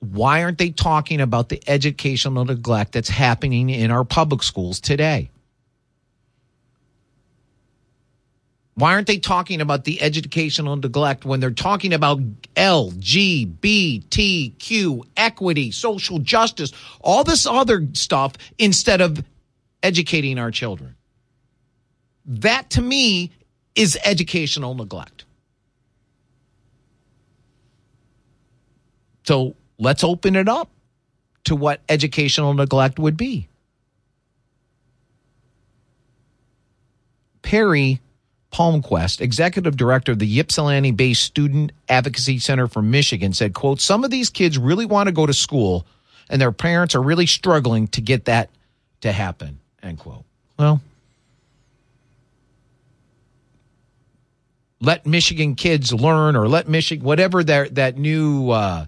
why 0.01 0.43
aren't 0.43 0.59
they 0.59 0.71
talking 0.71 1.21
about 1.21 1.49
the 1.49 1.63
educational 1.67 2.45
neglect 2.45 2.93
that's 2.93 3.09
happening 3.09 3.71
in 3.71 3.91
our 3.91 4.05
public 4.05 4.43
schools 4.43 4.79
today? 4.81 5.31
Why 8.75 8.93
aren't 8.93 9.07
they 9.07 9.19
talking 9.19 9.63
about 9.63 9.85
the 9.85 10.03
educational 10.03 10.77
neglect 10.77 11.25
when 11.25 11.41
they're 11.41 11.51
talking 11.51 11.95
about 11.95 12.21
LGBTQ, 12.57 13.83
equity, 15.17 15.71
social 15.71 16.19
justice, 16.19 16.73
all 17.01 17.25
this 17.25 17.47
other 17.47 17.89
stuff 17.95 18.35
instead 18.59 19.01
of 19.01 19.25
educating 19.83 20.39
our 20.39 20.51
children? 20.51 20.95
That 22.27 22.69
to 22.71 22.83
me 22.83 23.33
is 23.75 23.99
educational 24.05 24.75
neglect. 24.75 25.25
So 29.25 29.57
let's 29.79 30.05
open 30.05 30.37
it 30.37 30.49
up 30.49 30.71
to 31.45 31.57
what 31.57 31.81
educational 31.89 32.55
neglect 32.55 32.99
would 32.99 33.17
be. 33.17 33.49
Peri 37.43 38.01
Palmquist, 38.53 39.21
executive 39.21 39.77
director 39.77 40.13
of 40.13 40.19
the 40.19 40.41
Ypsilanti 40.41 40.91
based 40.91 41.23
Student 41.23 41.73
Advocacy 41.89 42.39
Center 42.39 42.67
for 42.67 42.83
Michigan, 42.83 43.33
said, 43.33 43.55
quote, 43.55 43.81
some 43.81 44.03
of 44.03 44.11
these 44.11 44.31
kids 44.31 44.59
really 44.59 44.87
want 44.87 45.09
to 45.09 45.13
go 45.13 45.27
to 45.27 45.35
school 45.35 45.87
and 46.29 46.41
their 46.41 46.53
parents 46.53 46.95
are 46.95 47.03
really 47.03 47.27
struggling 47.27 47.87
to 47.89 48.01
get 48.01 48.25
that 48.25 48.51
to 49.03 49.13
happen, 49.13 49.61
end 49.83 49.99
quote. 49.99 50.25
Well, 50.59 50.81
let 54.81 55.07
Michigan 55.07 55.55
kids 55.55 55.93
learn 55.93 56.35
or 56.35 56.49
let 56.49 56.69
Michigan, 56.69 57.05
whatever 57.05 57.45
that, 57.45 57.75
that 57.77 57.97
new, 57.97 58.51
uh, 58.51 58.87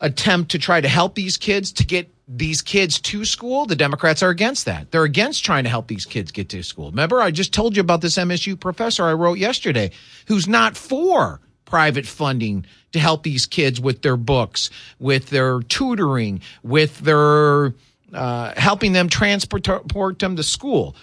attempt 0.00 0.50
to 0.52 0.58
try 0.58 0.80
to 0.80 0.88
help 0.88 1.14
these 1.14 1.36
kids 1.36 1.72
to 1.72 1.84
get 1.84 2.08
these 2.28 2.60
kids 2.62 3.00
to 3.00 3.24
school. 3.24 3.66
The 3.66 3.74
Democrats 3.74 4.22
are 4.22 4.30
against 4.30 4.66
that. 4.66 4.90
They're 4.90 5.04
against 5.04 5.44
trying 5.44 5.64
to 5.64 5.70
help 5.70 5.88
these 5.88 6.04
kids 6.04 6.30
get 6.30 6.50
to 6.50 6.62
school. 6.62 6.90
Remember, 6.90 7.20
I 7.20 7.30
just 7.30 7.54
told 7.54 7.74
you 7.74 7.80
about 7.80 8.02
this 8.02 8.16
MSU 8.16 8.58
professor 8.58 9.04
I 9.04 9.14
wrote 9.14 9.38
yesterday 9.38 9.90
who's 10.26 10.46
not 10.46 10.76
for 10.76 11.40
private 11.64 12.06
funding 12.06 12.66
to 12.92 12.98
help 12.98 13.22
these 13.22 13.46
kids 13.46 13.80
with 13.80 14.02
their 14.02 14.16
books, 14.16 14.70
with 14.98 15.30
their 15.30 15.60
tutoring, 15.60 16.40
with 16.62 16.98
their 17.00 17.74
uh, 18.12 18.52
helping 18.56 18.92
them 18.92 19.08
transport 19.08 20.18
them 20.18 20.36
to 20.36 20.42
school. 20.42 20.96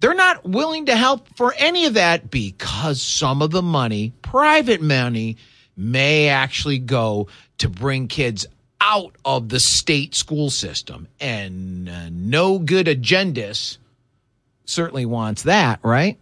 They're 0.00 0.14
not 0.14 0.44
willing 0.44 0.86
to 0.86 0.96
help 0.96 1.28
for 1.36 1.54
any 1.58 1.86
of 1.86 1.94
that 1.94 2.30
because 2.30 3.02
some 3.02 3.42
of 3.42 3.50
the 3.50 3.62
money, 3.62 4.12
private 4.22 4.80
money, 4.80 5.36
may 5.76 6.28
actually 6.28 6.78
go 6.78 7.28
to 7.60 7.68
bring 7.68 8.08
kids 8.08 8.46
out 8.80 9.14
of 9.24 9.48
the 9.50 9.60
state 9.60 10.14
school 10.14 10.50
system. 10.50 11.06
And 11.20 11.88
uh, 11.88 12.08
no 12.10 12.58
good 12.58 12.86
agendas 12.86 13.76
certainly 14.64 15.04
wants 15.06 15.42
that, 15.42 15.80
right? 15.82 16.18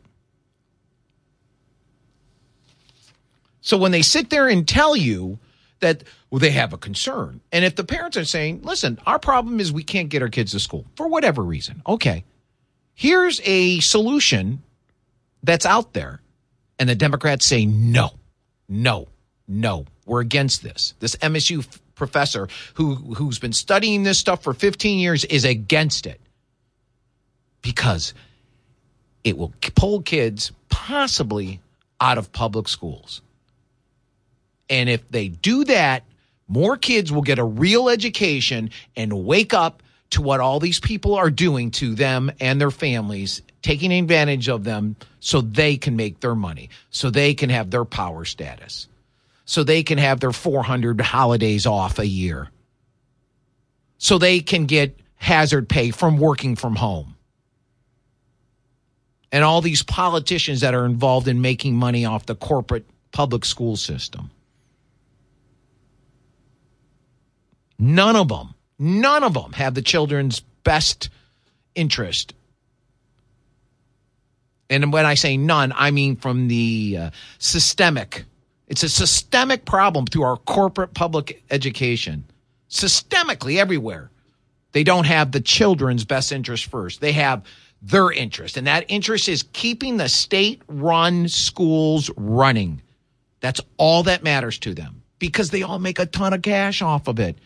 So 3.60 3.76
when 3.76 3.92
they 3.92 4.02
sit 4.02 4.30
there 4.30 4.48
and 4.48 4.66
tell 4.66 4.96
you 4.96 5.38
that 5.80 6.02
well, 6.30 6.40
they 6.40 6.50
have 6.50 6.72
a 6.72 6.78
concern, 6.78 7.40
and 7.52 7.64
if 7.64 7.76
the 7.76 7.84
parents 7.84 8.16
are 8.16 8.24
saying, 8.24 8.62
listen, 8.62 8.98
our 9.06 9.18
problem 9.18 9.60
is 9.60 9.72
we 9.72 9.84
can't 9.84 10.08
get 10.08 10.22
our 10.22 10.28
kids 10.28 10.52
to 10.52 10.60
school 10.60 10.86
for 10.96 11.06
whatever 11.08 11.42
reason, 11.42 11.82
okay, 11.86 12.24
here's 12.94 13.40
a 13.44 13.78
solution 13.80 14.62
that's 15.42 15.64
out 15.64 15.92
there. 15.92 16.20
And 16.78 16.88
the 16.88 16.94
Democrats 16.94 17.46
say, 17.46 17.64
no, 17.66 18.10
no, 18.68 19.08
no, 19.46 19.86
we're 20.08 20.20
against 20.20 20.62
this. 20.62 20.94
This 21.00 21.16
MSU 21.16 21.60
f- 21.60 21.80
professor 21.94 22.48
who 22.74 22.94
who's 22.94 23.38
been 23.38 23.52
studying 23.52 24.02
this 24.02 24.18
stuff 24.18 24.42
for 24.42 24.54
15 24.54 24.98
years 24.98 25.24
is 25.24 25.44
against 25.44 26.06
it 26.06 26.20
because 27.62 28.14
it 29.24 29.36
will 29.36 29.52
pull 29.74 30.00
kids 30.00 30.52
possibly 30.68 31.60
out 32.00 32.18
of 32.18 32.32
public 32.32 32.68
schools. 32.68 33.20
And 34.70 34.88
if 34.88 35.08
they 35.08 35.28
do 35.28 35.64
that, 35.64 36.04
more 36.46 36.76
kids 36.76 37.12
will 37.12 37.22
get 37.22 37.38
a 37.38 37.44
real 37.44 37.88
education 37.88 38.70
and 38.96 39.24
wake 39.24 39.52
up 39.52 39.82
to 40.10 40.22
what 40.22 40.40
all 40.40 40.60
these 40.60 40.80
people 40.80 41.14
are 41.14 41.30
doing 41.30 41.70
to 41.72 41.94
them 41.94 42.30
and 42.40 42.60
their 42.60 42.70
families, 42.70 43.42
taking 43.60 43.92
advantage 43.92 44.48
of 44.48 44.64
them 44.64 44.96
so 45.20 45.40
they 45.40 45.76
can 45.76 45.96
make 45.96 46.20
their 46.20 46.34
money, 46.34 46.70
so 46.90 47.10
they 47.10 47.34
can 47.34 47.50
have 47.50 47.70
their 47.70 47.84
power 47.84 48.24
status 48.24 48.88
so 49.48 49.64
they 49.64 49.82
can 49.82 49.96
have 49.96 50.20
their 50.20 50.30
400 50.30 51.00
holidays 51.00 51.64
off 51.64 51.98
a 51.98 52.06
year. 52.06 52.50
So 53.96 54.18
they 54.18 54.40
can 54.40 54.66
get 54.66 55.00
hazard 55.16 55.70
pay 55.70 55.90
from 55.90 56.18
working 56.18 56.54
from 56.54 56.76
home. 56.76 57.16
And 59.32 59.42
all 59.42 59.62
these 59.62 59.82
politicians 59.82 60.60
that 60.60 60.74
are 60.74 60.84
involved 60.84 61.28
in 61.28 61.40
making 61.40 61.76
money 61.76 62.04
off 62.04 62.26
the 62.26 62.34
corporate 62.34 62.84
public 63.10 63.46
school 63.46 63.76
system. 63.76 64.30
None 67.78 68.16
of 68.16 68.28
them, 68.28 68.52
none 68.78 69.24
of 69.24 69.32
them 69.32 69.54
have 69.54 69.72
the 69.72 69.80
children's 69.80 70.40
best 70.62 71.08
interest 71.74 72.34
and 74.70 74.92
when 74.92 75.06
I 75.06 75.14
say 75.14 75.38
none, 75.38 75.72
I 75.74 75.90
mean 75.90 76.16
from 76.16 76.48
the 76.48 76.98
uh, 77.00 77.10
systemic 77.38 78.24
it's 78.68 78.82
a 78.82 78.88
systemic 78.88 79.64
problem 79.64 80.06
through 80.06 80.22
our 80.22 80.36
corporate 80.36 80.94
public 80.94 81.42
education, 81.50 82.24
systemically 82.70 83.56
everywhere. 83.56 84.10
They 84.72 84.84
don't 84.84 85.06
have 85.06 85.32
the 85.32 85.40
children's 85.40 86.04
best 86.04 86.30
interest 86.30 86.66
first. 86.66 87.00
They 87.00 87.12
have 87.12 87.44
their 87.80 88.12
interest, 88.12 88.56
and 88.56 88.66
that 88.66 88.84
interest 88.88 89.28
is 89.28 89.44
keeping 89.52 89.96
the 89.96 90.08
state 90.08 90.62
run 90.68 91.28
schools 91.28 92.10
running. 92.16 92.82
That's 93.40 93.60
all 93.78 94.02
that 94.02 94.22
matters 94.22 94.58
to 94.60 94.74
them 94.74 95.02
because 95.18 95.50
they 95.50 95.62
all 95.62 95.78
make 95.78 95.98
a 95.98 96.06
ton 96.06 96.34
of 96.34 96.42
cash 96.42 96.82
off 96.82 97.08
of 97.08 97.18
it. 97.18 97.38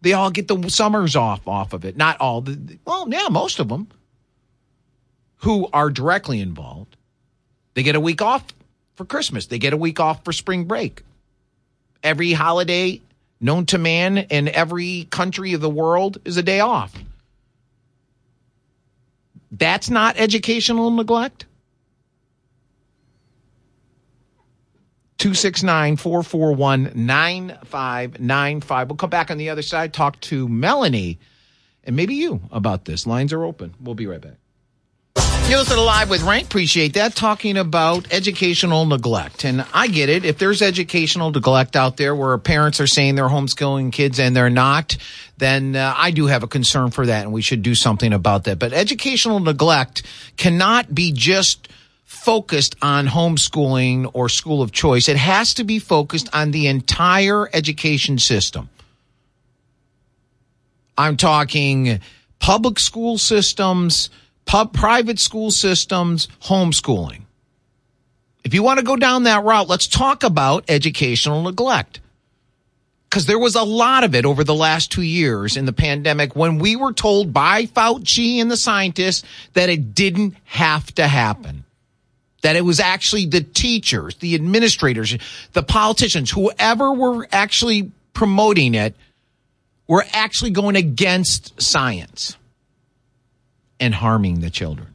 They 0.00 0.12
all 0.12 0.30
get 0.30 0.48
the 0.48 0.68
summers 0.70 1.16
off 1.16 1.46
off 1.46 1.72
of 1.72 1.84
it. 1.84 1.96
Not 1.96 2.20
all. 2.20 2.40
The, 2.40 2.78
well, 2.84 3.06
yeah, 3.10 3.28
most 3.28 3.58
of 3.58 3.68
them 3.68 3.88
who 5.38 5.68
are 5.72 5.90
directly 5.90 6.40
involved. 6.40 6.96
They 7.74 7.82
get 7.82 7.96
a 7.96 8.00
week 8.00 8.22
off 8.22 8.44
for 8.98 9.06
Christmas. 9.06 9.46
They 9.46 9.58
get 9.58 9.72
a 9.72 9.76
week 9.76 10.00
off 10.00 10.24
for 10.24 10.32
spring 10.32 10.64
break. 10.64 11.02
Every 12.02 12.32
holiday 12.32 13.00
known 13.40 13.64
to 13.66 13.78
man 13.78 14.18
in 14.18 14.48
every 14.48 15.04
country 15.04 15.54
of 15.54 15.60
the 15.60 15.70
world 15.70 16.18
is 16.24 16.36
a 16.36 16.42
day 16.42 16.60
off. 16.60 16.92
That's 19.50 19.88
not 19.88 20.18
educational 20.18 20.90
neglect. 20.90 21.46
269 25.18 25.96
441 25.96 26.92
9595. 26.94 28.88
We'll 28.88 28.96
come 28.96 29.10
back 29.10 29.30
on 29.30 29.38
the 29.38 29.48
other 29.48 29.62
side, 29.62 29.94
talk 29.94 30.20
to 30.22 30.48
Melanie 30.48 31.18
and 31.88 31.96
maybe 31.96 32.14
you 32.14 32.40
about 32.50 32.84
this. 32.84 33.06
Lines 33.06 33.32
are 33.32 33.44
open. 33.44 33.74
We'll 33.80 33.94
be 33.94 34.06
right 34.06 34.20
back. 34.20 34.36
You're 35.48 35.60
listening 35.60 35.78
live 35.86 36.10
with 36.10 36.20
Renk. 36.20 36.44
Appreciate 36.44 36.92
that. 36.92 37.14
Talking 37.14 37.56
about 37.56 38.12
educational 38.12 38.84
neglect. 38.84 39.46
And 39.46 39.64
I 39.72 39.86
get 39.86 40.10
it. 40.10 40.26
If 40.26 40.36
there's 40.36 40.60
educational 40.60 41.30
neglect 41.30 41.74
out 41.74 41.96
there 41.96 42.14
where 42.14 42.36
parents 42.36 42.80
are 42.80 42.86
saying 42.86 43.14
they're 43.14 43.30
homeschooling 43.30 43.90
kids 43.90 44.20
and 44.20 44.36
they're 44.36 44.50
not, 44.50 44.98
then 45.38 45.74
uh, 45.74 45.94
I 45.96 46.10
do 46.10 46.26
have 46.26 46.42
a 46.42 46.48
concern 46.48 46.90
for 46.90 47.06
that 47.06 47.22
and 47.22 47.32
we 47.32 47.40
should 47.40 47.62
do 47.62 47.74
something 47.74 48.12
about 48.12 48.44
that. 48.44 48.58
But 48.58 48.74
educational 48.74 49.40
neglect 49.40 50.02
cannot 50.36 50.94
be 50.94 51.12
just 51.12 51.68
focused 52.04 52.76
on 52.82 53.06
homeschooling 53.06 54.10
or 54.12 54.28
school 54.28 54.60
of 54.60 54.70
choice. 54.70 55.08
It 55.08 55.16
has 55.16 55.54
to 55.54 55.64
be 55.64 55.78
focused 55.78 56.28
on 56.34 56.50
the 56.50 56.66
entire 56.66 57.48
education 57.54 58.18
system. 58.18 58.68
I'm 60.98 61.16
talking 61.16 62.00
public 62.38 62.78
school 62.78 63.16
systems, 63.16 64.10
pub, 64.48 64.72
private 64.72 65.20
school 65.20 65.52
systems, 65.52 66.26
homeschooling. 66.42 67.20
If 68.42 68.54
you 68.54 68.62
want 68.62 68.78
to 68.78 68.84
go 68.84 68.96
down 68.96 69.24
that 69.24 69.44
route, 69.44 69.68
let's 69.68 69.86
talk 69.86 70.24
about 70.24 70.64
educational 70.68 71.42
neglect. 71.42 72.00
Because 73.08 73.26
there 73.26 73.38
was 73.38 73.54
a 73.54 73.62
lot 73.62 74.04
of 74.04 74.14
it 74.14 74.24
over 74.24 74.44
the 74.44 74.54
last 74.54 74.90
two 74.90 75.02
years 75.02 75.56
in 75.56 75.66
the 75.66 75.72
pandemic 75.72 76.34
when 76.34 76.58
we 76.58 76.76
were 76.76 76.92
told 76.92 77.32
by 77.32 77.66
Fauci 77.66 78.40
and 78.40 78.50
the 78.50 78.56
scientists 78.56 79.22
that 79.52 79.68
it 79.68 79.94
didn't 79.94 80.34
have 80.44 80.94
to 80.94 81.06
happen. 81.06 81.64
That 82.42 82.56
it 82.56 82.64
was 82.64 82.80
actually 82.80 83.26
the 83.26 83.42
teachers, 83.42 84.14
the 84.16 84.34
administrators, 84.34 85.16
the 85.52 85.62
politicians, 85.62 86.30
whoever 86.30 86.92
were 86.92 87.28
actually 87.32 87.90
promoting 88.14 88.74
it, 88.74 88.94
were 89.86 90.04
actually 90.12 90.52
going 90.52 90.76
against 90.76 91.60
science 91.60 92.36
and 93.80 93.94
harming 93.94 94.40
the 94.40 94.50
children. 94.50 94.88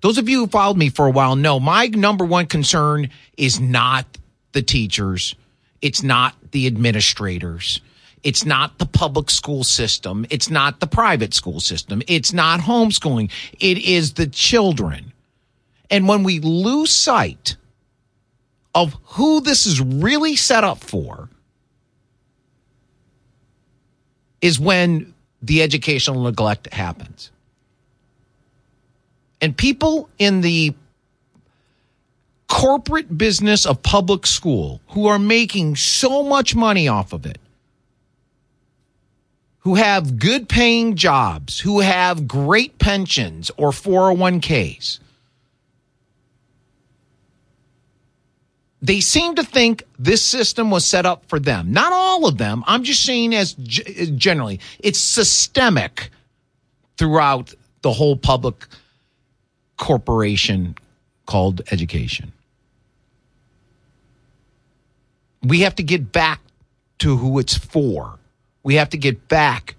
Those 0.00 0.18
of 0.18 0.28
you 0.28 0.40
who 0.40 0.46
followed 0.46 0.78
me 0.78 0.88
for 0.88 1.06
a 1.06 1.10
while 1.10 1.36
know 1.36 1.60
my 1.60 1.86
number 1.86 2.24
one 2.24 2.46
concern 2.46 3.10
is 3.36 3.60
not 3.60 4.06
the 4.52 4.62
teachers. 4.62 5.34
It's 5.82 6.02
not 6.02 6.34
the 6.52 6.66
administrators. 6.66 7.80
It's 8.22 8.44
not 8.44 8.78
the 8.78 8.86
public 8.86 9.30
school 9.30 9.64
system. 9.64 10.26
It's 10.30 10.50
not 10.50 10.80
the 10.80 10.86
private 10.86 11.32
school 11.32 11.60
system. 11.60 12.02
It's 12.06 12.32
not 12.32 12.60
homeschooling. 12.60 13.30
It 13.58 13.78
is 13.78 14.14
the 14.14 14.26
children. 14.26 15.12
And 15.90 16.06
when 16.06 16.22
we 16.22 16.38
lose 16.40 16.90
sight 16.90 17.56
of 18.74 18.96
who 19.04 19.40
this 19.40 19.66
is 19.66 19.80
really 19.80 20.36
set 20.36 20.64
up 20.64 20.78
for, 20.78 21.28
is 24.40 24.58
when 24.60 25.12
the 25.42 25.62
educational 25.62 26.22
neglect 26.22 26.72
happens. 26.72 27.30
And 29.40 29.56
people 29.56 30.08
in 30.18 30.42
the 30.42 30.74
corporate 32.48 33.16
business 33.16 33.64
of 33.64 33.82
public 33.82 34.26
school 34.26 34.80
who 34.88 35.06
are 35.06 35.18
making 35.18 35.76
so 35.76 36.22
much 36.22 36.54
money 36.54 36.88
off 36.88 37.12
of 37.12 37.24
it, 37.24 37.38
who 39.60 39.76
have 39.76 40.18
good 40.18 40.48
paying 40.48 40.96
jobs, 40.96 41.60
who 41.60 41.80
have 41.80 42.26
great 42.26 42.78
pensions 42.78 43.50
or 43.56 43.70
401ks, 43.70 44.98
they 48.82 49.00
seem 49.00 49.34
to 49.34 49.42
think 49.42 49.84
this 49.98 50.24
system 50.24 50.70
was 50.70 50.86
set 50.86 51.04
up 51.04 51.24
for 51.26 51.38
them. 51.38 51.72
Not 51.72 51.92
all 51.92 52.26
of 52.26 52.38
them. 52.38 52.64
I'm 52.66 52.82
just 52.82 53.04
saying 53.04 53.34
as 53.34 53.52
g- 53.54 54.12
generally, 54.16 54.60
it's 54.78 54.98
systemic 54.98 56.10
throughout 56.96 57.54
the 57.82 57.92
whole 57.92 58.16
public 58.16 58.66
corporation 59.76 60.76
called 61.26 61.62
education. 61.70 62.32
We 65.42 65.60
have 65.60 65.74
to 65.76 65.82
get 65.82 66.12
back 66.12 66.40
to 66.98 67.16
who 67.16 67.38
it's 67.38 67.56
for. 67.56 68.18
We 68.62 68.74
have 68.74 68.90
to 68.90 68.98
get 68.98 69.28
back 69.28 69.74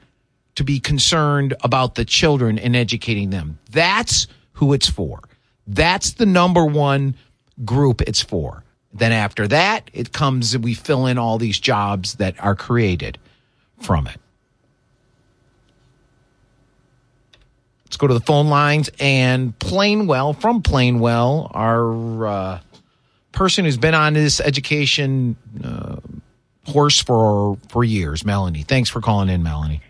to 0.55 0.63
be 0.63 0.79
concerned 0.79 1.53
about 1.63 1.95
the 1.95 2.05
children 2.05 2.57
and 2.59 2.75
educating 2.75 3.29
them. 3.29 3.59
That's 3.71 4.27
who 4.53 4.73
it's 4.73 4.89
for. 4.89 5.21
That's 5.67 6.13
the 6.13 6.25
number 6.25 6.65
one 6.65 7.15
group 7.63 8.01
it's 8.01 8.21
for. 8.21 8.63
Then 8.93 9.11
after 9.11 9.47
that, 9.47 9.89
it 9.93 10.11
comes 10.11 10.57
we 10.57 10.73
fill 10.73 11.05
in 11.05 11.17
all 11.17 11.37
these 11.37 11.59
jobs 11.59 12.15
that 12.15 12.35
are 12.39 12.55
created 12.55 13.17
from 13.79 14.07
it. 14.07 14.17
Let's 17.85 17.97
go 17.97 18.07
to 18.07 18.13
the 18.13 18.21
phone 18.21 18.47
lines 18.47 18.89
and 18.99 19.57
Plainwell 19.59 20.39
from 20.39 20.61
Plainwell, 20.61 21.51
our 21.53 22.25
uh, 22.25 22.59
person 23.31 23.65
who's 23.65 23.77
been 23.77 23.93
on 23.93 24.13
this 24.13 24.39
education 24.39 25.35
uh, 25.63 25.97
horse 26.65 27.01
for 27.01 27.57
for 27.69 27.83
years, 27.83 28.23
Melanie. 28.23 28.63
Thanks 28.63 28.89
for 28.89 29.01
calling 29.01 29.29
in, 29.29 29.43
Melanie. 29.43 29.81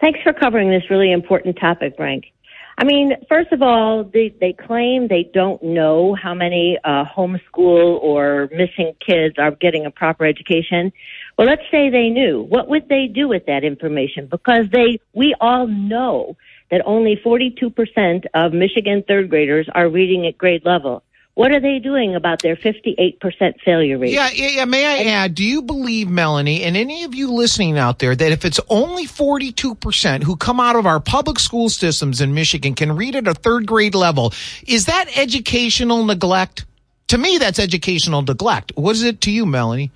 Thanks 0.00 0.20
for 0.22 0.32
covering 0.32 0.70
this 0.70 0.88
really 0.90 1.12
important 1.12 1.56
topic, 1.58 1.94
Frank. 1.96 2.32
I 2.80 2.84
mean, 2.84 3.12
first 3.28 3.52
of 3.52 3.60
all, 3.60 4.04
they, 4.04 4.34
they 4.40 4.54
claim 4.54 5.08
they 5.08 5.30
don't 5.34 5.62
know 5.62 6.14
how 6.14 6.32
many 6.32 6.78
uh, 6.82 7.04
homeschool 7.04 8.00
or 8.00 8.48
missing 8.52 8.94
kids 9.06 9.34
are 9.36 9.50
getting 9.50 9.84
a 9.84 9.90
proper 9.90 10.24
education. 10.24 10.90
Well, 11.36 11.46
let's 11.46 11.60
say 11.70 11.90
they 11.90 12.08
knew. 12.08 12.40
What 12.40 12.68
would 12.68 12.88
they 12.88 13.06
do 13.06 13.28
with 13.28 13.44
that 13.44 13.64
information? 13.64 14.28
Because 14.28 14.64
they, 14.72 14.98
we 15.12 15.34
all 15.42 15.66
know 15.66 16.38
that 16.70 16.80
only 16.86 17.20
42% 17.22 18.24
of 18.32 18.54
Michigan 18.54 19.04
third 19.06 19.28
graders 19.28 19.68
are 19.74 19.90
reading 19.90 20.26
at 20.26 20.38
grade 20.38 20.64
level. 20.64 21.02
What 21.34 21.52
are 21.52 21.60
they 21.60 21.78
doing 21.78 22.16
about 22.16 22.42
their 22.42 22.56
58% 22.56 23.60
failure 23.64 23.98
rate? 23.98 24.12
Yeah, 24.12 24.28
yeah, 24.32 24.48
yeah. 24.48 24.64
May 24.64 24.84
I 24.84 25.10
add, 25.10 25.34
do 25.34 25.44
you 25.44 25.62
believe, 25.62 26.08
Melanie, 26.08 26.64
and 26.64 26.76
any 26.76 27.04
of 27.04 27.14
you 27.14 27.32
listening 27.32 27.78
out 27.78 27.98
there, 27.98 28.14
that 28.14 28.32
if 28.32 28.44
it's 28.44 28.60
only 28.68 29.06
42% 29.06 30.22
who 30.24 30.36
come 30.36 30.60
out 30.60 30.76
of 30.76 30.86
our 30.86 31.00
public 31.00 31.38
school 31.38 31.68
systems 31.68 32.20
in 32.20 32.34
Michigan 32.34 32.74
can 32.74 32.94
read 32.96 33.16
at 33.16 33.26
a 33.26 33.34
third 33.34 33.66
grade 33.66 33.94
level, 33.94 34.34
is 34.66 34.86
that 34.86 35.06
educational 35.16 36.04
neglect? 36.04 36.66
To 37.08 37.18
me, 37.18 37.38
that's 37.38 37.58
educational 37.58 38.22
neglect. 38.22 38.72
What 38.74 38.96
is 38.96 39.04
it 39.04 39.20
to 39.22 39.30
you, 39.30 39.46
Melanie? 39.46 39.90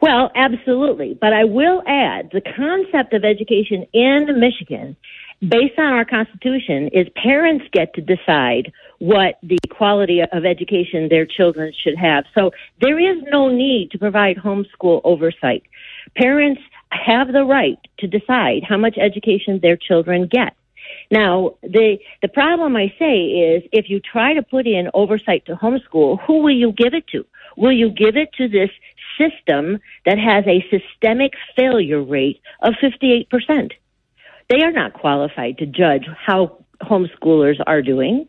Well, 0.00 0.30
absolutely. 0.34 1.16
But 1.20 1.32
I 1.32 1.44
will 1.44 1.82
add 1.86 2.30
the 2.32 2.40
concept 2.40 3.12
of 3.12 3.24
education 3.24 3.86
in 3.92 4.40
Michigan, 4.40 4.96
based 5.40 5.78
on 5.78 5.92
our 5.92 6.04
Constitution, 6.04 6.88
is 6.88 7.06
parents 7.14 7.66
get 7.72 7.94
to 7.94 8.00
decide 8.00 8.72
what 9.00 9.38
the 9.42 9.58
quality 9.70 10.20
of 10.20 10.44
education 10.44 11.08
their 11.08 11.26
children 11.26 11.72
should 11.82 11.96
have. 11.96 12.24
So 12.34 12.52
there 12.80 12.98
is 12.98 13.22
no 13.32 13.48
need 13.48 13.90
to 13.92 13.98
provide 13.98 14.36
homeschool 14.36 15.00
oversight. 15.04 15.64
Parents 16.16 16.60
have 16.90 17.32
the 17.32 17.44
right 17.44 17.78
to 17.98 18.06
decide 18.06 18.62
how 18.68 18.76
much 18.76 18.98
education 18.98 19.58
their 19.60 19.76
children 19.76 20.28
get. 20.30 20.54
Now, 21.10 21.54
the 21.62 21.98
the 22.20 22.28
problem 22.28 22.76
I 22.76 22.92
say 22.98 23.22
is 23.26 23.62
if 23.72 23.88
you 23.88 24.00
try 24.00 24.34
to 24.34 24.42
put 24.42 24.66
in 24.66 24.90
oversight 24.92 25.46
to 25.46 25.56
homeschool, 25.56 26.20
who 26.26 26.42
will 26.42 26.54
you 26.54 26.72
give 26.72 26.94
it 26.94 27.06
to? 27.08 27.24
Will 27.56 27.72
you 27.72 27.90
give 27.90 28.16
it 28.16 28.32
to 28.34 28.48
this 28.48 28.70
system 29.18 29.78
that 30.04 30.18
has 30.18 30.44
a 30.46 30.64
systemic 30.70 31.32
failure 31.56 32.02
rate 32.02 32.40
of 32.62 32.74
58%? 32.82 33.72
They 34.50 34.62
are 34.62 34.72
not 34.72 34.92
qualified 34.92 35.58
to 35.58 35.66
judge 35.66 36.06
how 36.26 36.64
homeschoolers 36.82 37.60
are 37.66 37.82
doing. 37.82 38.28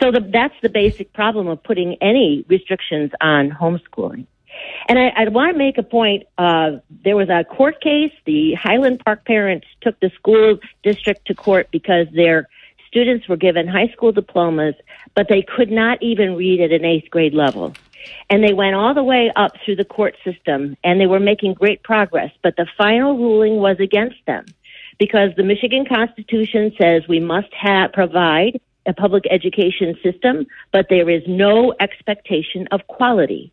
So 0.00 0.12
the, 0.12 0.20
that's 0.20 0.54
the 0.62 0.68
basic 0.68 1.12
problem 1.12 1.48
of 1.48 1.62
putting 1.62 1.96
any 2.00 2.44
restrictions 2.48 3.10
on 3.20 3.50
homeschooling. 3.50 4.26
And 4.88 4.98
I, 4.98 5.08
I 5.16 5.28
want 5.28 5.52
to 5.52 5.58
make 5.58 5.78
a 5.78 5.82
point. 5.82 6.24
Uh, 6.36 6.78
there 7.04 7.16
was 7.16 7.28
a 7.28 7.44
court 7.44 7.80
case. 7.80 8.12
The 8.24 8.54
Highland 8.54 9.00
Park 9.04 9.24
parents 9.24 9.66
took 9.80 9.98
the 10.00 10.10
school 10.10 10.58
district 10.82 11.26
to 11.26 11.34
court 11.34 11.68
because 11.70 12.06
their 12.14 12.48
students 12.86 13.28
were 13.28 13.36
given 13.36 13.68
high 13.68 13.88
school 13.88 14.12
diplomas, 14.12 14.74
but 15.14 15.28
they 15.28 15.42
could 15.42 15.70
not 15.70 16.02
even 16.02 16.36
read 16.36 16.60
at 16.60 16.72
an 16.72 16.84
eighth 16.84 17.10
grade 17.10 17.34
level. 17.34 17.74
And 18.30 18.42
they 18.42 18.54
went 18.54 18.74
all 18.74 18.94
the 18.94 19.04
way 19.04 19.30
up 19.36 19.52
through 19.64 19.76
the 19.76 19.84
court 19.84 20.16
system, 20.24 20.76
and 20.82 21.00
they 21.00 21.06
were 21.06 21.20
making 21.20 21.54
great 21.54 21.82
progress. 21.82 22.30
But 22.42 22.56
the 22.56 22.66
final 22.78 23.16
ruling 23.16 23.56
was 23.56 23.78
against 23.80 24.16
them 24.26 24.46
because 24.98 25.30
the 25.36 25.42
Michigan 25.42 25.84
Constitution 25.84 26.72
says 26.80 27.02
we 27.08 27.20
must 27.20 27.52
have, 27.52 27.92
provide 27.92 28.60
a 28.88 28.92
public 28.94 29.24
education 29.30 29.96
system, 30.02 30.46
but 30.72 30.86
there 30.88 31.08
is 31.08 31.22
no 31.26 31.74
expectation 31.78 32.66
of 32.72 32.86
quality. 32.88 33.52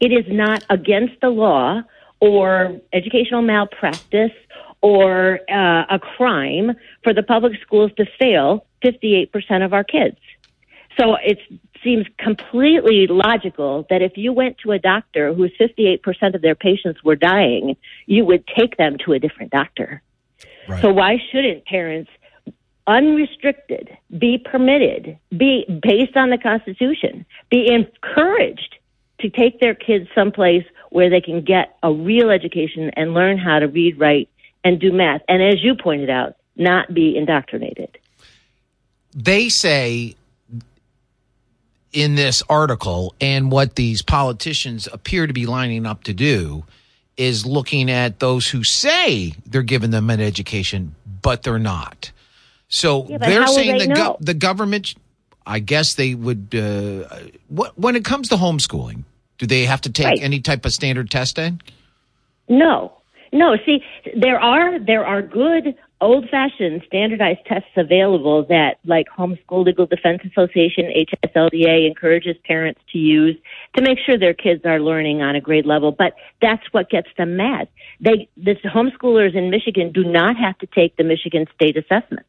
It 0.00 0.12
is 0.12 0.24
not 0.28 0.64
against 0.70 1.20
the 1.20 1.28
law 1.28 1.82
or 2.20 2.80
educational 2.92 3.42
malpractice 3.42 4.32
or 4.80 5.40
uh, 5.50 5.84
a 5.90 5.98
crime 5.98 6.72
for 7.02 7.12
the 7.12 7.22
public 7.22 7.52
schools 7.60 7.90
to 7.96 8.06
fail 8.18 8.66
58% 8.82 9.64
of 9.64 9.74
our 9.74 9.84
kids. 9.84 10.16
So 10.98 11.16
it 11.16 11.38
seems 11.84 12.06
completely 12.18 13.06
logical 13.06 13.86
that 13.90 14.02
if 14.02 14.12
you 14.16 14.32
went 14.32 14.58
to 14.58 14.72
a 14.72 14.78
doctor 14.78 15.32
whose 15.32 15.52
58% 15.58 16.34
of 16.34 16.42
their 16.42 16.54
patients 16.54 17.02
were 17.02 17.16
dying, 17.16 17.76
you 18.06 18.24
would 18.24 18.46
take 18.46 18.76
them 18.76 18.96
to 19.04 19.12
a 19.12 19.18
different 19.18 19.50
doctor. 19.50 20.02
Right. 20.68 20.82
So 20.82 20.92
why 20.92 21.18
shouldn't 21.30 21.64
parents 21.64 22.10
unrestricted, 22.90 23.96
be 24.18 24.36
permitted, 24.36 25.16
be 25.30 25.64
based 25.80 26.16
on 26.16 26.30
the 26.30 26.36
Constitution, 26.36 27.24
be 27.48 27.72
encouraged 27.72 28.74
to 29.20 29.30
take 29.30 29.60
their 29.60 29.76
kids 29.76 30.08
someplace 30.12 30.64
where 30.90 31.08
they 31.08 31.20
can 31.20 31.40
get 31.42 31.76
a 31.84 31.92
real 31.92 32.30
education 32.30 32.90
and 32.96 33.14
learn 33.14 33.38
how 33.38 33.60
to 33.60 33.68
read, 33.68 33.98
write, 34.00 34.28
and 34.64 34.80
do 34.80 34.90
math. 34.92 35.22
And 35.28 35.40
as 35.40 35.62
you 35.62 35.76
pointed 35.76 36.10
out, 36.10 36.34
not 36.56 36.92
be 36.92 37.16
indoctrinated. 37.16 37.96
They 39.14 39.48
say 39.48 40.16
in 41.92 42.16
this 42.16 42.42
article, 42.48 43.14
and 43.20 43.52
what 43.52 43.76
these 43.76 44.02
politicians 44.02 44.88
appear 44.92 45.28
to 45.28 45.32
be 45.32 45.46
lining 45.46 45.86
up 45.86 46.02
to 46.04 46.12
do 46.12 46.64
is 47.16 47.46
looking 47.46 47.88
at 47.88 48.18
those 48.18 48.48
who 48.48 48.64
say 48.64 49.32
they're 49.46 49.62
giving 49.62 49.90
them 49.90 50.10
an 50.10 50.20
education, 50.20 50.94
but 51.22 51.44
they're 51.44 51.58
not. 51.58 52.10
So 52.70 53.06
Yeah, 53.08 53.18
they're 53.18 53.46
saying 53.48 53.78
they 53.78 53.86
the 53.88 53.94
know? 53.94 54.16
the 54.20 54.32
government. 54.34 54.94
I 55.46 55.58
guess 55.58 55.94
they 55.94 56.14
would. 56.14 56.54
Uh, 56.54 57.08
what, 57.48 57.76
when 57.78 57.96
it 57.96 58.04
comes 58.04 58.28
to 58.28 58.36
homeschooling, 58.36 59.02
do 59.38 59.46
they 59.46 59.64
have 59.66 59.80
to 59.82 59.90
take 59.92 60.06
Right. 60.06 60.22
any 60.22 60.40
type 60.40 60.64
of 60.64 60.72
standard 60.72 61.10
testing? 61.10 61.60
No, 62.48 62.92
no. 63.32 63.56
See, 63.66 63.82
there 64.16 64.38
are 64.40 64.78
there 64.78 65.04
are 65.04 65.20
good 65.22 65.74
old-fashioned 66.00 66.82
standardized 66.86 67.40
tests 67.46 67.70
available 67.76 68.44
that, 68.48 68.78
like 68.84 69.06
Homeschool 69.08 69.64
Legal 69.64 69.86
Defense 69.86 70.22
Association 70.24 70.86
(HSLDA) 70.86 71.86
encourages 71.86 72.36
parents 72.44 72.80
to 72.92 72.98
use 72.98 73.36
to 73.76 73.82
make 73.82 73.98
sure 74.04 74.18
their 74.18 74.34
kids 74.34 74.64
are 74.64 74.80
learning 74.80 75.22
on 75.22 75.36
a 75.36 75.40
grade 75.40 75.66
level. 75.66 75.92
But 75.92 76.14
that's 76.40 76.64
what 76.72 76.90
gets 76.90 77.08
them 77.16 77.36
mad. 77.36 77.68
They, 78.00 78.28
the 78.36 78.56
homeschoolers 78.64 79.34
in 79.34 79.50
Michigan, 79.50 79.92
do 79.92 80.04
not 80.04 80.36
have 80.36 80.58
to 80.58 80.66
take 80.66 80.96
the 80.96 81.04
Michigan 81.04 81.46
State 81.54 81.76
assessments 81.76 82.28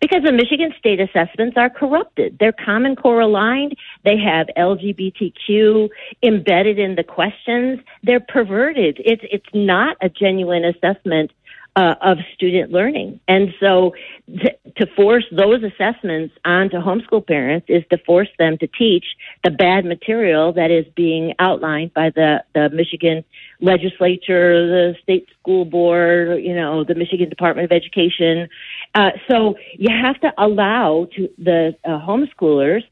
because 0.00 0.22
the 0.24 0.32
Michigan 0.32 0.72
State 0.78 1.00
assessments 1.00 1.56
are 1.56 1.70
corrupted. 1.70 2.36
They're 2.38 2.52
Common 2.52 2.96
Core 2.96 3.20
aligned. 3.20 3.76
They 4.04 4.18
have 4.18 4.48
LGBTQ 4.56 5.88
embedded 6.22 6.78
in 6.78 6.96
the 6.96 7.04
questions. 7.04 7.80
They're 8.02 8.20
perverted. 8.20 9.00
It's 9.04 9.22
it's 9.30 9.46
not 9.54 9.96
a 10.00 10.08
genuine 10.08 10.64
assessment 10.64 11.32
uh, 11.74 11.94
of 12.02 12.18
student 12.34 12.70
learning, 12.70 13.18
and 13.28 13.48
so 13.58 13.94
th- 14.26 14.58
to 14.76 14.86
force 14.94 15.24
those 15.32 15.62
assessments 15.62 16.34
onto 16.44 16.76
homeschool 16.76 17.26
parents 17.26 17.66
is 17.68 17.82
to 17.90 17.98
force 18.04 18.28
them 18.38 18.58
to 18.58 18.66
teach 18.66 19.04
the 19.42 19.50
bad 19.50 19.84
material 19.84 20.52
that 20.52 20.70
is 20.70 20.84
being 20.94 21.32
outlined 21.38 21.94
by 21.94 22.10
the 22.10 22.44
the 22.54 22.68
Michigan 22.70 23.24
legislature, 23.60 24.66
the 24.66 24.94
state 25.02 25.28
school 25.40 25.64
board, 25.64 26.42
you 26.42 26.54
know, 26.54 26.84
the 26.84 26.94
Michigan 26.94 27.28
Department 27.28 27.70
of 27.70 27.74
Education. 27.74 28.48
Uh, 28.94 29.10
so 29.30 29.54
you 29.78 29.88
have 29.90 30.20
to 30.20 30.32
allow 30.36 31.06
to 31.16 31.28
the 31.38 31.74
uh, 31.84 31.98
homeschoolers 32.00 32.82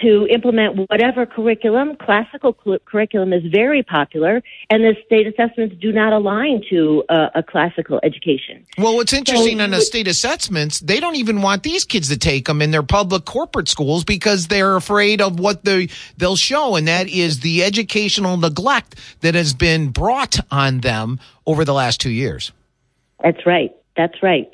to 0.00 0.26
implement 0.30 0.88
whatever 0.88 1.26
curriculum. 1.26 1.96
Classical 1.96 2.52
cu- 2.52 2.78
curriculum 2.84 3.32
is 3.32 3.42
very 3.50 3.82
popular, 3.82 4.42
and 4.70 4.82
the 4.82 4.94
state 5.04 5.26
assessments 5.26 5.76
do 5.80 5.92
not 5.92 6.12
align 6.12 6.62
to 6.70 7.04
uh, 7.08 7.28
a 7.34 7.42
classical 7.42 8.00
education. 8.02 8.64
Well, 8.78 8.94
what's 8.94 9.12
interesting 9.12 9.58
you 9.58 9.62
on 9.62 9.70
the 9.70 9.80
state 9.80 10.08
assessments, 10.08 10.80
they 10.80 11.00
don't 11.00 11.16
even 11.16 11.42
want 11.42 11.62
these 11.62 11.84
kids 11.84 12.08
to 12.08 12.16
take 12.16 12.46
them 12.46 12.62
in 12.62 12.70
their 12.70 12.82
public 12.82 13.24
corporate 13.24 13.68
schools 13.68 14.04
because 14.04 14.48
they're 14.48 14.76
afraid 14.76 15.20
of 15.20 15.38
what 15.38 15.64
they 15.64 15.88
they'll 16.16 16.36
show, 16.36 16.76
and 16.76 16.88
that 16.88 17.08
is 17.08 17.40
the 17.40 17.64
educational 17.64 18.36
neglect 18.36 18.96
that 19.20 19.34
has 19.34 19.52
been 19.52 19.88
brought 19.88 20.38
on 20.50 20.80
them 20.80 21.18
over 21.46 21.64
the 21.64 21.74
last 21.74 22.00
two 22.00 22.10
years. 22.10 22.52
That's 23.22 23.44
right. 23.46 23.74
That's 23.96 24.22
right. 24.22 24.48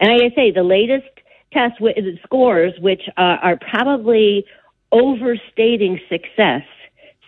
And 0.00 0.12
like 0.12 0.32
I 0.32 0.34
say, 0.34 0.50
the 0.50 0.62
latest 0.62 1.06
test 1.52 1.74
scores, 2.22 2.74
which 2.80 3.02
uh, 3.16 3.20
are 3.42 3.58
probably 3.70 4.44
overstating 5.00 6.00
success, 6.08 6.62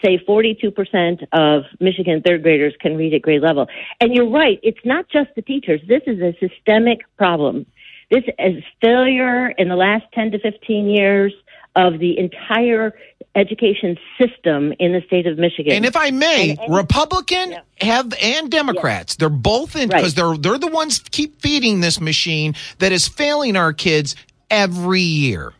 say 0.04 0.18
42% 0.18 1.26
of 1.32 1.64
Michigan 1.80 2.22
third 2.24 2.42
graders 2.42 2.74
can 2.80 2.96
read 2.96 3.14
at 3.14 3.22
grade 3.22 3.42
level. 3.42 3.66
And 4.00 4.14
you're 4.14 4.30
right, 4.30 4.58
it's 4.62 4.84
not 4.84 5.08
just 5.08 5.30
the 5.36 5.42
teachers. 5.42 5.80
This 5.88 6.02
is 6.06 6.20
a 6.20 6.36
systemic 6.40 7.00
problem. 7.16 7.66
This 8.10 8.24
is 8.38 8.62
failure 8.80 9.48
in 9.48 9.68
the 9.68 9.76
last 9.76 10.04
10 10.14 10.30
to 10.32 10.38
15 10.38 10.88
years 10.88 11.34
of 11.76 11.98
the 11.98 12.18
entire 12.18 12.94
education 13.36 13.96
system 14.18 14.72
in 14.78 14.92
the 14.92 15.02
state 15.06 15.26
of 15.26 15.38
Michigan. 15.38 15.72
And 15.74 15.84
if 15.84 15.96
I 15.96 16.10
may, 16.10 16.50
And- 16.50 16.60
and- 16.60 16.74
Republican 16.74 17.50
Yeah. 17.50 17.60
have 17.82 18.12
and 18.22 18.50
Democrats, 18.50 19.16
they're 19.16 19.28
both 19.28 19.76
in 19.76 19.88
because 19.88 20.16
Right. 20.16 20.38
they're 20.40 20.52
they're 20.52 20.58
the 20.58 20.74
ones 20.74 21.00
keep 21.10 21.40
feeding 21.40 21.80
this 21.80 22.00
machine 22.00 22.54
that 22.78 22.90
is 22.92 23.06
failing 23.06 23.56
our 23.56 23.72
kids 23.72 24.16
every 24.50 25.02
year. 25.02 25.52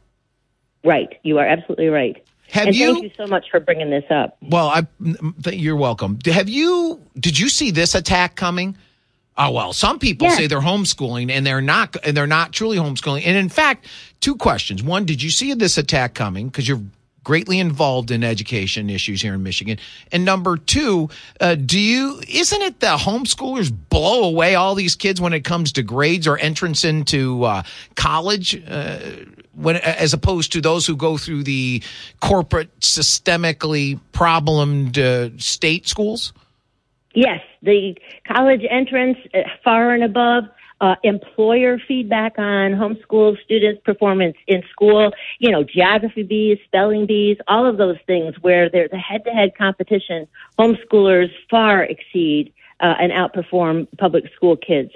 Right, 0.88 1.18
you 1.22 1.38
are 1.38 1.46
absolutely 1.46 1.88
right. 1.88 2.16
Have 2.50 2.68
and 2.68 2.76
you? 2.76 2.92
thank 2.94 3.04
you 3.04 3.10
so 3.16 3.26
much 3.26 3.46
for 3.50 3.60
bringing 3.60 3.90
this 3.90 4.04
up. 4.10 4.38
Well, 4.40 4.68
I 4.68 4.86
you're 5.50 5.76
welcome. 5.76 6.18
Have 6.24 6.48
you? 6.48 7.00
Did 7.20 7.38
you 7.38 7.48
see 7.48 7.70
this 7.70 7.94
attack 7.94 8.36
coming? 8.36 8.76
Oh 9.36 9.52
well, 9.52 9.72
some 9.72 9.98
people 9.98 10.26
Yes. 10.26 10.36
say 10.38 10.46
they're 10.48 10.60
homeschooling 10.60 11.30
and 11.30 11.46
they're 11.46 11.60
not, 11.60 11.94
and 12.04 12.16
they're 12.16 12.26
not 12.26 12.52
truly 12.52 12.76
homeschooling. 12.78 13.22
And 13.24 13.36
in 13.36 13.48
fact, 13.50 13.86
two 14.20 14.34
questions: 14.34 14.82
one, 14.82 15.04
did 15.04 15.22
you 15.22 15.30
see 15.30 15.54
this 15.54 15.78
attack 15.78 16.14
coming? 16.14 16.48
Because 16.48 16.66
you're 16.66 16.82
greatly 17.22 17.58
involved 17.60 18.10
in 18.10 18.24
education 18.24 18.88
issues 18.88 19.20
here 19.20 19.34
in 19.34 19.42
Michigan. 19.42 19.76
And 20.10 20.24
number 20.24 20.56
two, 20.56 21.10
uh, 21.40 21.54
do 21.56 21.78
you? 21.78 22.18
Isn't 22.26 22.62
it 22.62 22.80
the 22.80 22.96
homeschoolers 22.96 23.70
blow 23.90 24.24
away 24.24 24.54
all 24.54 24.74
these 24.74 24.96
kids 24.96 25.20
when 25.20 25.34
it 25.34 25.44
comes 25.44 25.70
to 25.72 25.82
grades 25.82 26.26
or 26.26 26.38
entrance 26.38 26.82
into 26.84 27.44
uh, 27.44 27.62
college? 27.94 28.60
Uh, 28.66 29.00
when, 29.58 29.76
as 29.76 30.12
opposed 30.12 30.52
to 30.52 30.60
those 30.60 30.86
who 30.86 30.96
go 30.96 31.16
through 31.16 31.42
the 31.42 31.82
corporate, 32.20 32.78
systemically 32.80 34.00
problemed 34.12 34.98
uh, 34.98 35.30
state 35.38 35.86
schools? 35.88 36.32
Yes, 37.14 37.40
the 37.62 37.96
college 38.26 38.62
entrance 38.70 39.18
uh, 39.34 39.40
far 39.64 39.92
and 39.92 40.04
above. 40.04 40.44
Uh, 40.80 40.94
employer 41.02 41.76
feedback 41.88 42.38
on 42.38 42.70
homeschool 42.70 43.36
students' 43.42 43.80
performance 43.84 44.36
in 44.46 44.62
school, 44.70 45.10
you 45.40 45.50
know, 45.50 45.64
geography 45.64 46.22
bees, 46.22 46.56
spelling 46.66 47.04
bees, 47.04 47.36
all 47.48 47.66
of 47.66 47.78
those 47.78 47.96
things 48.06 48.36
where 48.42 48.70
there's 48.70 48.92
a 48.92 48.96
head 48.96 49.24
to 49.24 49.30
head 49.30 49.50
competition, 49.58 50.28
homeschoolers 50.56 51.30
far 51.50 51.82
exceed 51.82 52.52
uh, 52.80 52.94
and 52.98 53.12
outperform 53.12 53.86
public 53.98 54.24
school 54.34 54.56
kids. 54.56 54.90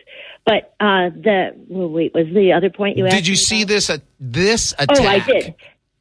But 0.45 0.75
uh, 0.81 1.11
the, 1.11 1.51
well, 1.69 1.89
wait, 1.89 2.15
was 2.15 2.27
the 2.33 2.53
other 2.53 2.71
point 2.71 2.97
you 2.97 3.07
asked? 3.07 3.17
Did 3.17 3.29
you 3.29 3.37
see 3.37 3.63
about? 3.63 3.69
this? 3.69 3.91
Uh, 3.91 3.99
this 4.21 4.73
attack? 4.79 4.99
Oh, 5.01 5.07
I 5.07 5.19
did. 5.21 5.55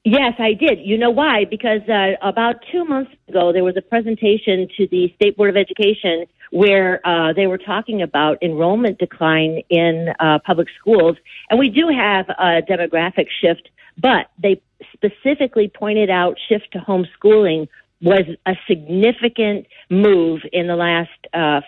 Yes, 0.03 0.33
I 0.39 0.53
did. 0.53 0.79
You 0.79 0.97
know 0.97 1.11
why? 1.11 1.45
Because 1.45 1.81
uh, 1.87 2.13
about 2.23 2.55
two 2.71 2.85
months 2.85 3.11
ago, 3.27 3.53
there 3.53 3.63
was 3.63 3.77
a 3.77 3.83
presentation 3.83 4.67
to 4.77 4.87
the 4.87 5.13
State 5.15 5.37
Board 5.37 5.51
of 5.51 5.57
Education 5.57 6.25
where 6.49 7.05
uh, 7.07 7.33
they 7.33 7.47
were 7.47 7.57
talking 7.57 8.01
about 8.01 8.41
enrollment 8.41 8.97
decline 8.97 9.61
in 9.69 10.13
uh, 10.19 10.39
public 10.45 10.67
schools. 10.79 11.17
And 11.49 11.59
we 11.59 11.69
do 11.69 11.87
have 11.87 12.27
a 12.29 12.61
demographic 12.61 13.27
shift, 13.41 13.69
but 13.97 14.31
they 14.41 14.61
specifically 14.93 15.71
pointed 15.73 16.09
out 16.09 16.37
shift 16.49 16.71
to 16.73 16.79
homeschooling 16.79 17.67
was 18.01 18.23
a 18.45 18.53
significant 18.67 19.67
move 19.89 20.41
in 20.51 20.67
the 20.67 20.75
last 20.75 21.09
uh, 21.33 21.61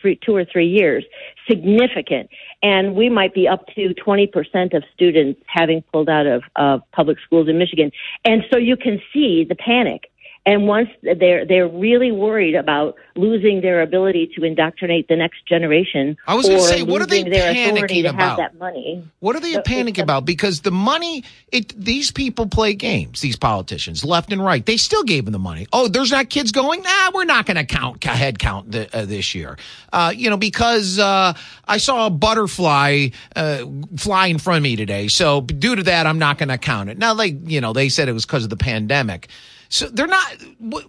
three, 0.00 0.18
two 0.24 0.34
or 0.34 0.44
three 0.44 0.66
years. 0.66 1.04
Significant. 1.48 2.30
And 2.62 2.94
we 2.94 3.08
might 3.08 3.34
be 3.34 3.46
up 3.46 3.66
to 3.74 3.94
20% 3.94 4.74
of 4.74 4.82
students 4.94 5.40
having 5.46 5.82
pulled 5.92 6.08
out 6.08 6.26
of, 6.26 6.42
of 6.56 6.82
public 6.92 7.18
schools 7.24 7.48
in 7.48 7.58
Michigan. 7.58 7.90
And 8.24 8.42
so 8.50 8.58
you 8.58 8.76
can 8.76 9.00
see 9.12 9.44
the 9.48 9.54
panic. 9.54 10.10
And 10.48 10.66
once 10.66 10.88
they're 11.02 11.44
they're 11.44 11.68
really 11.68 12.10
worried 12.10 12.54
about 12.54 12.96
losing 13.16 13.60
their 13.60 13.82
ability 13.82 14.30
to 14.34 14.44
indoctrinate 14.44 15.06
the 15.06 15.14
next 15.14 15.46
generation, 15.46 16.16
I 16.26 16.36
was 16.36 16.46
gonna 16.46 16.60
or 16.60 16.62
say, 16.62 16.82
what 16.82 17.02
are 17.02 17.06
they 17.06 17.18
losing 17.18 17.32
their 17.32 17.50
authority 17.50 17.96
panicking 17.96 18.02
to 18.04 18.08
about? 18.08 18.20
have 18.20 18.36
that 18.38 18.58
money. 18.58 19.04
What 19.20 19.36
are 19.36 19.40
they 19.40 19.52
So 19.52 19.60
panicking 19.60 20.02
about? 20.02 20.24
Because 20.24 20.62
the 20.62 20.70
money, 20.70 21.22
it 21.52 21.78
these 21.78 22.10
people 22.10 22.46
play 22.46 22.72
games. 22.72 23.20
These 23.20 23.36
politicians, 23.36 24.06
left 24.06 24.32
and 24.32 24.42
right, 24.42 24.64
they 24.64 24.78
still 24.78 25.02
gave 25.02 25.26
them 25.26 25.32
the 25.32 25.38
money. 25.38 25.66
Oh, 25.70 25.86
there's 25.86 26.12
not 26.12 26.30
kids 26.30 26.50
going. 26.50 26.82
Nah, 26.82 27.10
we're 27.12 27.26
not 27.26 27.44
going 27.44 27.58
to 27.58 27.66
count 27.66 28.02
head 28.02 28.38
count 28.38 28.72
th- 28.72 28.88
uh, 28.94 29.04
this 29.04 29.34
year. 29.34 29.58
Uh, 29.92 30.14
you 30.16 30.30
know, 30.30 30.38
because 30.38 30.98
uh, 30.98 31.34
I 31.66 31.76
saw 31.76 32.06
a 32.06 32.10
butterfly 32.10 33.08
uh, 33.36 33.66
fly 33.98 34.28
in 34.28 34.38
front 34.38 34.56
of 34.56 34.62
me 34.62 34.76
today. 34.76 35.08
So 35.08 35.42
due 35.42 35.76
to 35.76 35.82
that, 35.82 36.06
I'm 36.06 36.18
not 36.18 36.38
going 36.38 36.48
to 36.48 36.56
count 36.56 36.88
it. 36.88 36.96
Now, 36.96 37.12
they, 37.12 37.26
you 37.26 37.60
know, 37.60 37.74
they 37.74 37.90
said 37.90 38.08
it 38.08 38.14
was 38.14 38.24
because 38.24 38.44
of 38.44 38.50
the 38.50 38.56
pandemic. 38.56 39.28
So 39.68 39.88
they're 39.88 40.06
not. 40.06 40.32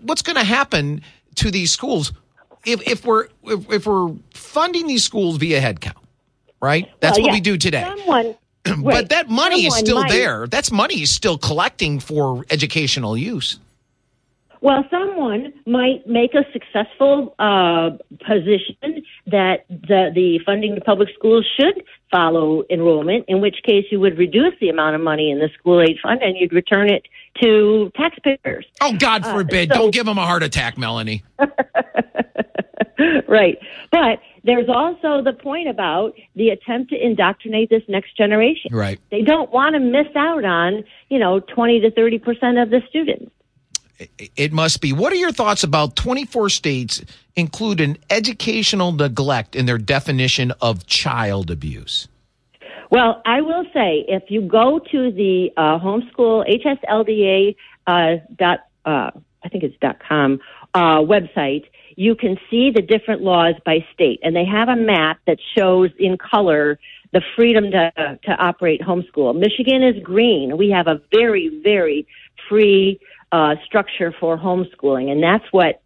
What's 0.01 0.21
going 0.21 0.37
to 0.37 0.43
happen 0.43 1.01
to 1.35 1.51
these 1.51 1.71
schools 1.71 2.13
if 2.65 2.81
if 2.87 3.05
we're 3.05 3.27
if, 3.43 3.69
if 3.71 3.85
we're 3.85 4.13
funding 4.33 4.87
these 4.87 5.03
schools 5.03 5.37
via 5.37 5.61
headcount. 5.61 5.95
Right. 6.61 6.89
That's 6.99 7.17
Well, 7.17 7.23
what 7.23 7.27
yeah, 7.29 7.33
we 7.37 7.41
do 7.41 7.57
today. 7.57 7.83
Someone, 7.83 8.35
But 8.63 8.77
right, 8.79 9.09
that 9.09 9.29
money 9.29 9.65
is 9.65 9.75
still 9.75 10.01
might- 10.01 10.11
there. 10.11 10.45
That's 10.47 10.71
money 10.71 11.01
is 11.01 11.09
still 11.09 11.37
collecting 11.37 11.99
for 12.01 12.45
educational 12.49 13.17
use. 13.17 13.59
Well, 14.61 14.83
someone 14.91 15.53
might 15.65 16.05
make 16.05 16.33
a 16.33 16.43
successful 16.51 17.33
uh, 17.39 17.91
position 18.27 19.03
that 19.27 19.65
the, 19.69 20.11
the 20.13 20.39
funding 20.45 20.75
to 20.75 20.81
public 20.81 21.09
schools 21.17 21.47
should 21.57 21.81
follow 22.11 22.63
enrollment, 22.69 23.25
in 23.29 23.39
which 23.39 23.57
case 23.65 23.85
you 23.89 24.01
would 24.01 24.17
reduce 24.17 24.53
the 24.59 24.67
amount 24.67 24.95
of 24.95 25.01
money 25.01 25.31
in 25.31 25.39
the 25.39 25.49
school 25.57 25.81
aid 25.81 25.97
fund 26.03 26.21
and 26.21 26.35
you'd 26.37 26.51
return 26.51 26.91
it 26.91 27.03
to 27.41 27.89
taxpayers. 27.95 28.65
Oh, 28.81 28.93
God 28.97 29.25
forbid. 29.25 29.71
Uh, 29.71 29.75
so, 29.75 29.81
Don't 29.81 29.93
give 29.93 30.05
them 30.05 30.17
a 30.17 30.25
heart 30.25 30.43
attack, 30.43 30.77
Melanie. 30.77 31.23
right. 33.29 33.57
But 33.91 34.19
there's 34.43 34.67
also 34.67 35.23
the 35.23 35.37
point 35.41 35.69
about 35.69 36.15
the 36.35 36.49
attempt 36.49 36.89
to 36.89 37.01
indoctrinate 37.01 37.69
this 37.69 37.83
next 37.87 38.17
generation. 38.17 38.71
Right. 38.73 38.99
They 39.09 39.21
don't 39.21 39.51
want 39.53 39.75
to 39.75 39.79
miss 39.79 40.07
out 40.17 40.43
on, 40.43 40.83
you 41.07 41.19
know, 41.19 41.39
20 41.39 41.79
to 41.81 41.91
30% 41.91 42.61
of 42.61 42.71
the 42.71 42.81
students 42.89 43.31
it 44.35 44.51
must 44.53 44.81
be. 44.81 44.93
What 44.93 45.12
are 45.13 45.17
your 45.17 45.31
thoughts 45.31 45.63
about 45.63 45.95
24 45.95 46.49
states 46.49 47.03
include 47.35 47.81
an 47.81 47.97
educational 48.09 48.91
neglect 48.91 49.55
in 49.55 49.65
their 49.65 49.77
definition 49.77 50.51
of 50.62 50.85
child 50.88 51.51
abuse? 51.51 52.07
Well, 52.91 53.21
I 53.25 53.41
will 53.41 53.65
say 53.73 54.05
if 54.07 54.23
you 54.29 54.41
go 54.41 54.79
to 54.79 55.12
the 55.12 55.51
uh, 55.55 55.79
homeschool 55.79 56.45
HSLDA 56.63 57.55
uh, 57.85 58.23
dot 58.35 58.59
uh, 58.85 59.12
I 59.43 59.49
think 59.49 59.63
it's 59.63 59.75
dot 59.79 59.97
com 60.07 60.39
uh, 60.73 60.97
website, 60.97 61.65
you 61.95 62.15
can 62.15 62.38
see 62.49 62.71
the 62.71 62.81
different 62.81 63.21
laws 63.21 63.55
by 63.65 63.85
state, 63.93 64.19
and 64.23 64.35
they 64.35 64.45
have 64.45 64.69
a 64.69 64.75
map 64.75 65.19
that 65.27 65.38
shows 65.55 65.91
in 65.99 66.17
color 66.17 66.79
the 67.12 67.21
freedom 67.35 67.71
to 67.71 68.19
to 68.23 68.31
operate 68.31 68.81
homeschool. 68.81 69.38
Michigan 69.38 69.83
is 69.83 70.01
green. 70.01 70.57
We 70.57 70.71
have 70.71 70.88
a 70.88 70.99
very 71.12 71.62
very 71.63 72.07
free 72.47 72.99
uh, 73.31 73.55
structure 73.65 74.13
for 74.19 74.37
homeschooling, 74.37 75.11
and 75.11 75.21
that's 75.21 75.45
what 75.51 75.81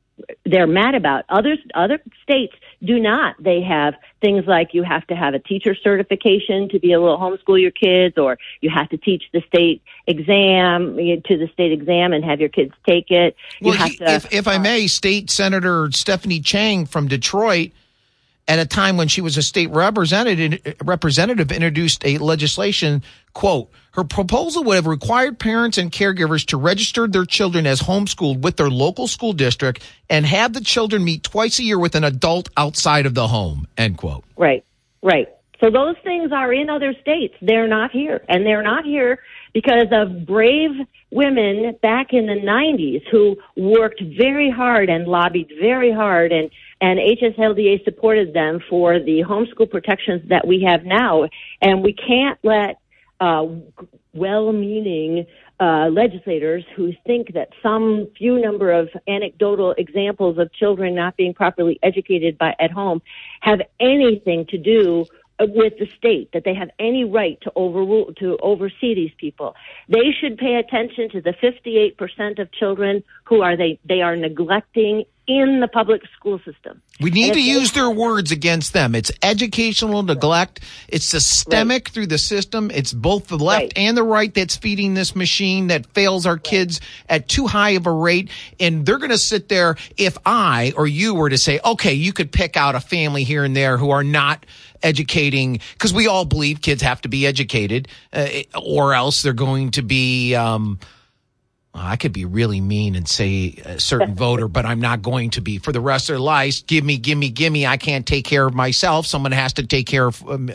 they're 0.46 0.68
mad 0.68 0.96
about. 0.96 1.26
Others, 1.30 1.60
other 1.74 2.00
states 2.22 2.54
do 2.84 3.00
not. 3.00 3.36
They 3.40 3.62
have 3.62 3.96
things 4.22 4.46
like 4.46 4.70
you 4.74 4.84
have 4.84 5.06
to 5.08 5.16
have 5.16 5.34
a 5.34 5.40
teacher 5.40 5.76
certification 5.76 6.70
to 6.70 6.80
be 6.80 6.94
able 6.94 7.16
to 7.16 7.22
homeschool 7.22 7.60
your 7.60 7.72
kids, 7.72 8.18
or 8.18 8.38
you 8.62 8.70
have 8.70 8.90
to 8.90 8.98
teach 8.98 9.24
the 9.34 9.42
state 9.48 9.82
exam 10.08 10.98
to 10.98 11.38
the 11.38 11.50
state 11.52 11.72
exam 11.72 12.14
and 12.14 12.24
have 12.24 12.40
your 12.40 12.50
kids 12.50 12.74
take 12.88 13.10
it. 13.10 13.36
Well, 13.62 13.74
he, 13.74 13.98
to, 13.98 14.12
if, 14.12 14.32
if 14.32 14.48
I 14.48 14.56
uh, 14.56 14.60
may, 14.60 14.88
State 14.88 15.30
Senator 15.30 15.90
Stephanie 15.92 16.42
Chang 16.42 16.86
from 16.86 17.08
Detroit 17.08 17.72
at 18.48 18.60
a 18.60 18.66
time 18.66 18.98
when 18.98 19.08
she 19.08 19.22
was 19.22 19.38
a 19.38 19.42
state 19.42 19.70
representative, 19.70 20.76
representative 20.84 21.52
introduced 21.52 22.06
a 22.06 22.18
legislation 22.18 23.04
quote 23.34 23.70
her 23.92 24.04
proposal 24.04 24.64
would 24.64 24.76
have 24.76 24.88
required 24.88 25.38
parents 25.38 25.78
and 25.78 25.92
caregivers 25.92 26.46
to 26.48 26.58
register 26.58 27.08
their 27.08 27.26
children 27.26 27.68
as 27.68 27.82
homeschooled 27.82 28.42
with 28.42 28.58
their 28.58 28.70
local 28.70 29.08
school 29.08 29.34
district 29.34 29.84
and 30.10 30.26
have 30.26 30.54
the 30.54 30.62
children 30.62 31.04
meet 31.04 31.24
twice 31.24 31.60
a 31.60 31.64
year 31.64 31.78
with 31.78 31.94
an 31.94 32.04
adult 32.04 32.50
outside 32.58 33.06
of 33.06 33.14
the 33.14 33.28
home 33.28 33.68
end 33.78 33.98
quote. 33.98 34.24
Right 34.36 34.64
right. 35.04 35.28
So 35.60 35.70
those 35.70 35.96
things 36.04 36.32
are 36.32 36.52
in 36.52 36.70
other 36.70 36.94
states. 37.02 37.36
They're 37.42 37.68
not 37.68 37.92
here. 37.92 38.24
And 38.28 38.46
they're 38.46 38.64
not 38.64 38.86
here 38.86 39.20
because 39.54 39.88
of 39.92 40.26
brave 40.26 40.72
women 41.12 41.78
back 41.82 42.08
in 42.12 42.26
the 42.26 42.34
90s 42.34 43.04
who 43.12 43.38
worked 43.56 44.02
very 44.02 44.50
hard 44.50 44.90
and 44.90 45.08
lobbied 45.08 45.52
very 45.62 45.92
hard 45.92 46.32
and 46.32 46.50
and 46.84 47.00
HSLDA 47.00 47.82
supported 47.86 48.34
them 48.34 48.60
for 48.70 49.00
the 49.00 49.24
homeschool 49.24 49.72
protections 49.72 50.22
that 50.28 50.46
we 50.46 50.66
have 50.68 50.84
now. 50.84 51.30
And 51.62 51.82
we 51.82 51.94
can't 51.94 52.38
let 52.44 52.76
uh, 53.22 53.46
well-meaning 54.14 55.26
uh, 55.62 55.88
legislators 55.88 56.66
who 56.76 56.92
think 57.08 57.34
that 57.36 57.48
some 57.64 58.10
few 58.18 58.38
number 58.42 58.70
of 58.70 58.90
anecdotal 59.08 59.74
examples 59.78 60.38
of 60.38 60.52
children 60.52 60.94
not 60.94 61.16
being 61.16 61.34
properly 61.34 61.80
educated 61.84 62.38
by 62.38 62.54
at 62.60 62.70
home 62.70 63.02
have 63.40 63.62
anything 63.80 64.46
to 64.48 64.58
do 64.58 65.06
with 65.40 65.74
the 65.80 65.88
state 65.98 66.30
that 66.34 66.44
they 66.44 66.54
have 66.54 66.70
any 66.80 67.04
right 67.04 67.40
to 67.42 67.52
overrule 67.56 68.14
to 68.20 68.38
oversee 68.42 68.94
these 68.96 69.12
people. 69.18 69.56
They 69.90 70.12
should 70.20 70.38
pay 70.38 70.56
attention 70.56 71.10
to 71.12 71.22
the 71.22 71.34
58% 71.34 72.40
of 72.40 72.52
children 72.52 73.04
who 73.26 73.42
are 73.42 73.58
they 73.58 73.80
they 73.86 74.02
are 74.02 74.16
neglecting 74.16 75.06
in 75.26 75.62
the 75.62 75.70
public 75.70 76.02
school 76.18 76.38
system. 76.40 76.82
We 77.00 77.10
need 77.10 77.34
to 77.34 77.42
use 77.42 77.72
their 77.72 77.90
words 77.90 78.32
against 78.32 78.74
them. 78.74 78.94
It's 78.94 79.12
educational 79.22 80.04
neglect. 80.04 80.60
It's 80.90 81.06
systemic 81.06 81.88
right. 81.88 81.94
through 81.94 82.08
the 82.08 82.18
system. 82.18 82.70
It's 82.72 82.92
both 82.92 83.28
the 83.28 83.38
left 83.38 83.62
right. 83.62 83.74
and 83.78 83.96
the 83.96 84.04
right 84.04 84.34
that's 84.34 84.58
feeding 84.58 84.96
this 84.96 85.16
machine 85.16 85.68
that 85.68 85.86
fails 85.88 86.26
our 86.26 86.34
right. 86.34 86.44
kids 86.44 86.82
at 87.08 87.30
too 87.30 87.48
high 87.48 87.72
of 87.72 87.88
a 87.88 87.92
rate. 87.92 88.32
And 88.60 88.86
they're 88.86 88.98
going 88.98 89.12
to 89.12 89.18
sit 89.18 89.48
there. 89.48 89.78
If 89.96 90.18
I 90.26 90.74
or 90.76 90.88
you 90.88 91.14
were 91.14 91.30
to 91.30 91.38
say, 91.38 91.60
okay, 91.64 91.94
you 91.94 92.12
could 92.12 92.32
pick 92.32 92.58
out 92.58 92.76
a 92.76 92.82
family 92.82 93.24
here 93.24 93.46
and 93.46 93.56
there 93.56 93.78
who 93.78 93.92
are 93.92 94.04
not 94.04 94.46
educating 94.84 95.60
because 95.74 95.94
we 95.94 96.08
all 96.08 96.26
believe 96.26 96.62
kids 96.62 96.82
have 96.82 97.02
to 97.02 97.10
be 97.10 97.26
educated 97.26 97.88
uh, 98.12 98.28
or 98.62 98.94
else 98.94 99.22
they're 99.22 99.34
going 99.34 99.72
to 99.72 99.82
be 99.82 100.36
um, 100.36 100.78
I 101.76 101.96
could 101.96 102.14
be 102.14 102.26
really 102.26 102.62
mean 102.62 102.96
and 102.96 103.08
say 103.08 103.56
a 103.66 103.80
certain 103.80 104.14
voter, 104.16 104.48
but 104.48 104.66
I'm 104.66 104.80
not 104.80 105.02
going 105.02 105.32
to 105.32 105.42
be 105.42 105.58
for 105.58 105.72
the 105.72 105.82
rest 105.82 106.10
of 106.10 106.14
their 106.14 106.20
lives. 106.20 106.62
Give 106.62 106.84
me, 106.84 106.98
give 106.98 107.18
me, 107.18 107.30
give 107.30 107.52
me. 107.52 107.66
I 107.66 107.78
can't 107.78 108.06
take 108.06 108.26
care 108.26 108.46
of 108.46 108.54
myself. 108.54 109.08
Someone 109.08 109.32
has 109.32 109.54
to 109.54 109.66
take 109.66 109.88
care 109.88 110.08
of, 110.08 110.30
um, 110.30 110.50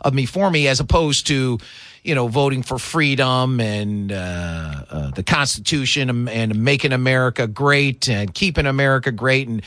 of, 0.00 0.14
me 0.14 0.26
for 0.26 0.50
me, 0.50 0.68
as 0.68 0.80
opposed 0.80 1.26
to, 1.28 1.58
you 2.02 2.14
know, 2.14 2.28
voting 2.28 2.62
for 2.62 2.78
freedom 2.78 3.58
and 3.58 4.12
uh, 4.12 4.84
uh, 4.90 5.10
the 5.12 5.22
Constitution 5.22 6.28
and 6.28 6.62
making 6.62 6.92
America 6.92 7.46
great 7.46 8.08
and 8.08 8.34
keeping 8.34 8.66
America 8.66 9.10
great 9.10 9.48
and 9.48 9.62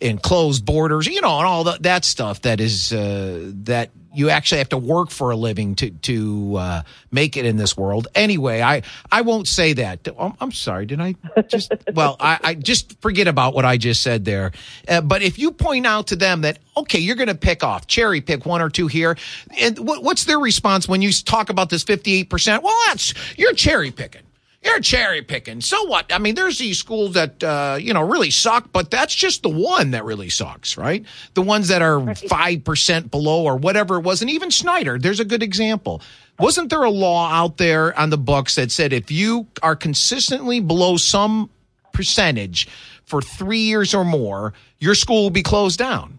and 0.00 0.22
closed 0.22 0.64
borders, 0.64 1.06
you 1.06 1.20
know, 1.20 1.38
and 1.38 1.46
all 1.46 1.64
the, 1.64 1.78
that 1.80 2.04
stuff 2.04 2.42
that 2.42 2.60
is 2.60 2.92
uh, 2.92 3.50
that 3.64 3.90
you 4.12 4.30
actually 4.30 4.58
have 4.58 4.70
to 4.70 4.78
work 4.78 5.10
for 5.10 5.30
a 5.30 5.36
living 5.36 5.74
to 5.74 5.90
to 5.90 6.56
uh, 6.56 6.82
make 7.10 7.36
it 7.36 7.44
in 7.44 7.56
this 7.56 7.76
world. 7.76 8.08
Anyway, 8.14 8.60
I 8.60 8.82
I 9.10 9.22
won't 9.22 9.48
say 9.48 9.74
that. 9.74 10.08
I'm, 10.18 10.34
I'm 10.40 10.52
sorry. 10.52 10.86
Did 10.86 11.00
I 11.00 11.14
just? 11.48 11.72
well, 11.94 12.16
I, 12.20 12.38
I, 12.42 12.54
just 12.54 13.00
forget 13.00 13.26
about 13.26 13.54
what 13.54 13.64
I 13.64 13.76
just 13.76 14.02
said 14.02 14.24
there. 14.24 14.52
Uh, 14.88 15.00
but 15.00 15.22
if 15.22 15.38
you 15.38 15.52
point 15.52 15.86
out 15.86 16.08
to 16.08 16.16
them 16.16 16.42
that 16.42 16.58
okay, 16.76 16.98
you're 16.98 17.16
going 17.16 17.28
to 17.28 17.34
pick 17.34 17.62
off 17.62 17.86
cherry 17.86 18.20
pick 18.20 18.44
one 18.44 18.60
or 18.60 18.68
two 18.68 18.86
here, 18.86 19.16
and 19.58 19.78
what, 19.78 20.02
what's 20.02 20.24
their 20.24 20.38
response 20.38 20.88
when 20.88 21.02
you 21.02 21.12
talk 21.12 21.48
about 21.48 21.70
this 21.70 21.82
58 21.82 22.30
percent? 22.30 22.62
Well, 22.62 22.76
that's 22.88 23.14
you're 23.38 23.54
cherry 23.54 23.90
picking. 23.90 24.25
You're 24.66 24.80
cherry 24.80 25.22
picking. 25.22 25.60
So 25.60 25.84
what? 25.84 26.12
I 26.12 26.18
mean, 26.18 26.34
there's 26.34 26.58
these 26.58 26.76
schools 26.76 27.14
that, 27.14 27.42
uh, 27.42 27.78
you 27.80 27.94
know, 27.94 28.02
really 28.02 28.30
suck, 28.30 28.72
but 28.72 28.90
that's 28.90 29.14
just 29.14 29.44
the 29.44 29.48
one 29.48 29.92
that 29.92 30.04
really 30.04 30.28
sucks, 30.28 30.76
right? 30.76 31.04
The 31.34 31.42
ones 31.42 31.68
that 31.68 31.82
are 31.82 32.00
5% 32.00 33.10
below 33.10 33.44
or 33.44 33.56
whatever 33.56 33.96
it 33.96 34.00
was. 34.00 34.22
And 34.22 34.30
even 34.30 34.50
Snyder, 34.50 34.98
there's 34.98 35.20
a 35.20 35.24
good 35.24 35.44
example. 35.44 36.02
Wasn't 36.40 36.68
there 36.68 36.82
a 36.82 36.90
law 36.90 37.30
out 37.30 37.58
there 37.58 37.96
on 37.98 38.10
the 38.10 38.18
books 38.18 38.56
that 38.56 38.72
said 38.72 38.92
if 38.92 39.10
you 39.12 39.46
are 39.62 39.76
consistently 39.76 40.58
below 40.58 40.96
some 40.96 41.48
percentage 41.92 42.66
for 43.04 43.22
three 43.22 43.60
years 43.60 43.94
or 43.94 44.04
more, 44.04 44.52
your 44.78 44.96
school 44.96 45.22
will 45.22 45.30
be 45.30 45.44
closed 45.44 45.78
down? 45.78 46.18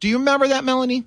Do 0.00 0.08
you 0.08 0.18
remember 0.18 0.48
that, 0.48 0.64
Melanie? 0.64 1.04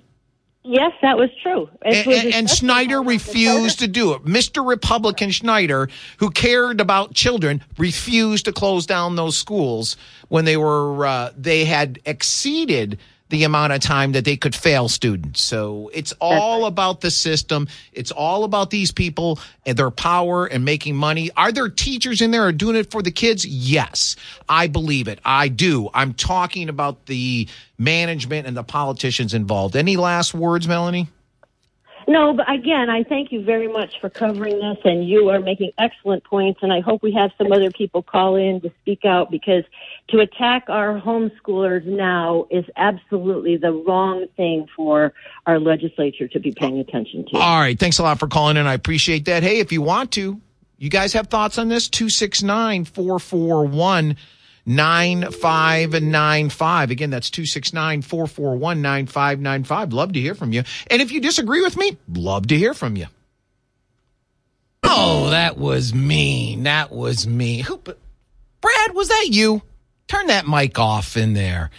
Yes, 0.62 0.92
that 1.00 1.16
was 1.16 1.30
true. 1.42 1.70
And, 1.82 2.06
and, 2.06 2.34
and 2.34 2.50
Snyder 2.50 3.00
refused 3.00 3.78
to 3.78 3.88
do 3.88 4.12
it. 4.12 4.24
Mr. 4.24 4.66
Republican 4.66 5.30
Schneider, 5.30 5.88
who 6.18 6.30
cared 6.30 6.82
about 6.82 7.14
children, 7.14 7.62
refused 7.78 8.44
to 8.44 8.52
close 8.52 8.84
down 8.84 9.16
those 9.16 9.38
schools 9.38 9.96
when 10.28 10.44
they 10.44 10.58
were 10.58 11.06
uh, 11.06 11.30
they 11.34 11.64
had 11.64 11.98
exceeded 12.04 12.98
the 13.30 13.44
amount 13.44 13.72
of 13.72 13.80
time 13.80 14.12
that 14.12 14.24
they 14.24 14.36
could 14.36 14.54
fail 14.54 14.88
students. 14.88 15.40
So 15.40 15.90
it's 15.94 16.12
all 16.20 16.66
about 16.66 17.00
the 17.00 17.10
system. 17.10 17.68
It's 17.92 18.10
all 18.10 18.44
about 18.44 18.70
these 18.70 18.92
people 18.92 19.38
and 19.64 19.76
their 19.76 19.90
power 19.90 20.46
and 20.46 20.64
making 20.64 20.96
money. 20.96 21.30
Are 21.36 21.52
there 21.52 21.68
teachers 21.68 22.20
in 22.20 22.32
there 22.32 22.42
are 22.42 22.52
doing 22.52 22.76
it 22.76 22.90
for 22.90 23.02
the 23.02 23.10
kids? 23.10 23.46
Yes, 23.46 24.16
I 24.48 24.66
believe 24.66 25.08
it. 25.08 25.20
I 25.24 25.48
do. 25.48 25.88
I'm 25.94 26.12
talking 26.12 26.68
about 26.68 27.06
the 27.06 27.48
management 27.78 28.46
and 28.46 28.56
the 28.56 28.64
politicians 28.64 29.32
involved. 29.32 29.76
Any 29.76 29.96
last 29.96 30.34
words, 30.34 30.68
Melanie? 30.68 31.08
No, 32.10 32.32
but 32.32 32.52
again, 32.52 32.90
I 32.90 33.04
thank 33.04 33.30
you 33.30 33.44
very 33.44 33.68
much 33.68 34.00
for 34.00 34.10
covering 34.10 34.58
this, 34.58 34.78
and 34.84 35.08
you 35.08 35.28
are 35.28 35.38
making 35.38 35.70
excellent 35.78 36.24
points. 36.24 36.58
And 36.60 36.72
I 36.72 36.80
hope 36.80 37.04
we 37.04 37.12
have 37.12 37.30
some 37.38 37.52
other 37.52 37.70
people 37.70 38.02
call 38.02 38.34
in 38.34 38.60
to 38.62 38.72
speak 38.80 39.04
out 39.04 39.30
because 39.30 39.62
to 40.08 40.18
attack 40.18 40.64
our 40.68 41.00
homeschoolers 41.00 41.84
now 41.84 42.48
is 42.50 42.64
absolutely 42.76 43.58
the 43.58 43.70
wrong 43.70 44.26
thing 44.36 44.66
for 44.74 45.12
our 45.46 45.60
legislature 45.60 46.26
to 46.26 46.40
be 46.40 46.50
paying 46.50 46.80
attention 46.80 47.26
to. 47.28 47.36
All 47.36 47.60
right. 47.60 47.78
Thanks 47.78 48.00
a 48.00 48.02
lot 48.02 48.18
for 48.18 48.26
calling 48.26 48.56
in. 48.56 48.66
I 48.66 48.74
appreciate 48.74 49.26
that. 49.26 49.44
Hey, 49.44 49.60
if 49.60 49.70
you 49.70 49.80
want 49.80 50.10
to, 50.12 50.40
you 50.78 50.90
guys 50.90 51.12
have 51.12 51.28
thoughts 51.28 51.58
on 51.58 51.68
this? 51.68 51.88
269 51.88 52.86
441 52.86 54.16
9595. 54.66 56.90
Again, 56.90 57.10
that's 57.10 57.30
269 57.30 58.02
441 58.02 58.82
9595. 58.82 59.92
Love 59.92 60.12
to 60.12 60.20
hear 60.20 60.34
from 60.34 60.52
you. 60.52 60.62
And 60.88 61.02
if 61.02 61.12
you 61.12 61.20
disagree 61.20 61.62
with 61.62 61.76
me, 61.76 61.96
love 62.08 62.46
to 62.48 62.56
hear 62.56 62.74
from 62.74 62.96
you. 62.96 63.06
Oh, 64.82 65.30
that 65.30 65.56
was 65.56 65.94
mean. 65.94 66.64
That 66.64 66.90
was 66.90 67.26
me. 67.26 67.60
Who, 67.60 67.78
Brad, 67.78 68.94
was 68.94 69.08
that 69.08 69.28
you? 69.30 69.62
Turn 70.08 70.26
that 70.26 70.46
mic 70.46 70.78
off 70.78 71.16
in 71.16 71.34
there. 71.34 71.70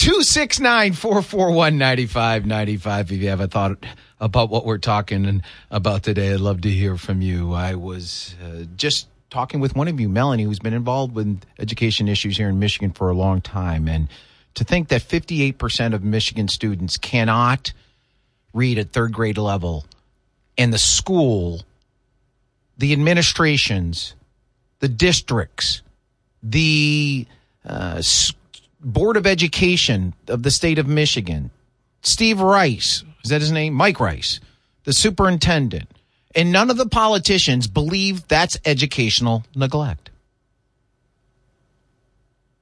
269 0.00 0.94
441 0.94 1.76
9595. 1.76 3.12
If 3.12 3.20
you 3.20 3.28
have 3.28 3.40
a 3.40 3.48
thought 3.48 3.84
about 4.18 4.48
what 4.48 4.64
we're 4.64 4.78
talking 4.78 5.42
about 5.70 6.02
today, 6.02 6.32
I'd 6.32 6.40
love 6.40 6.62
to 6.62 6.70
hear 6.70 6.96
from 6.96 7.20
you. 7.20 7.52
I 7.52 7.74
was 7.74 8.34
uh, 8.42 8.64
just 8.76 9.08
talking 9.30 9.60
with 9.60 9.74
one 9.74 9.88
of 9.88 9.98
you, 10.00 10.08
Melanie, 10.08 10.42
who's 10.42 10.58
been 10.58 10.74
involved 10.74 11.14
with 11.14 11.40
education 11.58 12.08
issues 12.08 12.36
here 12.36 12.48
in 12.48 12.58
Michigan 12.58 12.90
for 12.90 13.08
a 13.08 13.14
long 13.14 13.40
time. 13.40 13.88
And 13.88 14.08
to 14.54 14.64
think 14.64 14.88
that 14.88 15.02
58% 15.02 15.94
of 15.94 16.02
Michigan 16.02 16.48
students 16.48 16.96
cannot 16.96 17.72
read 18.52 18.78
at 18.78 18.92
third 18.92 19.12
grade 19.12 19.38
level, 19.38 19.86
and 20.58 20.72
the 20.72 20.78
school, 20.78 21.62
the 22.76 22.92
administrations, 22.92 24.14
the 24.80 24.88
districts, 24.88 25.82
the 26.42 27.26
uh, 27.64 28.02
Board 28.80 29.16
of 29.16 29.26
Education 29.26 30.14
of 30.26 30.42
the 30.42 30.50
state 30.50 30.78
of 30.78 30.88
Michigan, 30.88 31.50
Steve 32.02 32.40
Rice, 32.40 33.04
is 33.22 33.30
that 33.30 33.40
his 33.40 33.52
name? 33.52 33.74
Mike 33.74 34.00
Rice, 34.00 34.40
the 34.84 34.92
superintendent, 34.92 35.88
and 36.34 36.52
none 36.52 36.70
of 36.70 36.76
the 36.76 36.86
politicians 36.86 37.66
believe 37.66 38.26
that's 38.28 38.58
educational 38.64 39.44
neglect. 39.54 40.10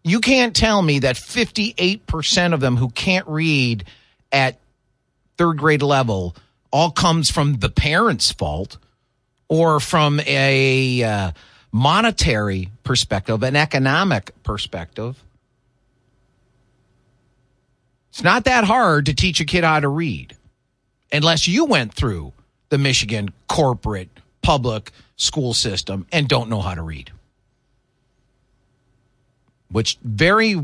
You 0.05 0.21
can't 0.21 0.57
tell 0.57 0.81
me 0.81 1.01
that 1.01 1.16
58% 1.16 2.55
of 2.55 2.61
them 2.61 2.77
who 2.77 2.89
can't 2.89 3.27
read 3.29 3.85
at 4.33 4.59
third 5.37 5.59
grade 5.59 5.83
level 5.83 6.35
all 6.71 6.91
comes 6.91 7.31
from 7.31 7.59
the 7.59 7.69
parents' 7.69 8.33
fault 8.33 8.79
or 9.49 9.81
from 9.81 10.21
a 10.21 11.03
uh, 11.03 11.33
monetary 11.73 12.71
perspective, 12.85 13.43
an 13.43 13.57
economic 13.57 14.33
perspective. 14.43 15.23
It's 18.11 18.23
not 18.23 18.45
that 18.45 18.64
hard 18.64 19.07
to 19.07 19.14
teach 19.14 19.41
a 19.41 19.45
kid 19.45 19.64
how 19.64 19.81
to 19.81 19.89
read 19.89 20.37
unless 21.12 21.47
you 21.47 21.66
went 21.66 21.95
through 21.95 22.33
the 22.69 22.79
Michigan 22.79 23.31
corporate 23.49 24.09
public 24.43 24.93
school 25.16 25.55
system 25.55 26.07
and 26.12 26.29
don't 26.29 26.49
know 26.49 26.61
how 26.61 26.75
to 26.75 26.83
read. 26.83 27.11
Which 29.71 29.99
very 30.03 30.55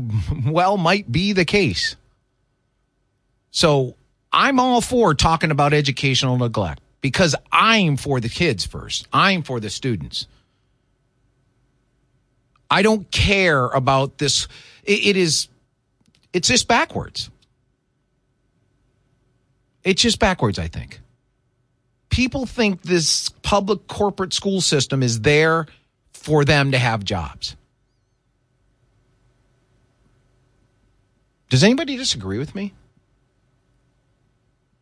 well 0.45 0.77
might 0.77 1.11
be 1.11 1.33
the 1.33 1.45
case. 1.45 1.95
So 3.51 3.95
I'm 4.31 4.59
all 4.59 4.81
for 4.81 5.13
talking 5.13 5.51
about 5.51 5.73
educational 5.73 6.37
neglect 6.37 6.81
because 7.01 7.35
I'm 7.51 7.97
for 7.97 8.19
the 8.19 8.29
kids 8.29 8.65
first. 8.65 9.07
I'm 9.13 9.43
for 9.43 9.59
the 9.59 9.69
students. 9.69 10.27
I 12.69 12.81
don't 12.81 13.09
care 13.11 13.67
about 13.67 14.17
this. 14.17 14.47
it, 14.83 15.15
is, 15.15 15.47
it's 16.33 16.47
just 16.47 16.67
backwards. 16.67 17.29
It's 19.83 20.01
just 20.01 20.19
backwards, 20.19 20.57
I 20.57 20.67
think. 20.67 20.99
People 22.15 22.45
think 22.45 22.81
this 22.81 23.27
public 23.41 23.87
corporate 23.87 24.33
school 24.33 24.61
system 24.61 25.03
is 25.03 25.19
there 25.19 25.65
for 26.13 26.45
them 26.45 26.71
to 26.71 26.77
have 26.77 27.03
jobs. 27.03 27.57
Does 31.49 31.61
anybody 31.61 31.97
disagree 31.97 32.37
with 32.37 32.55
me? 32.55 32.73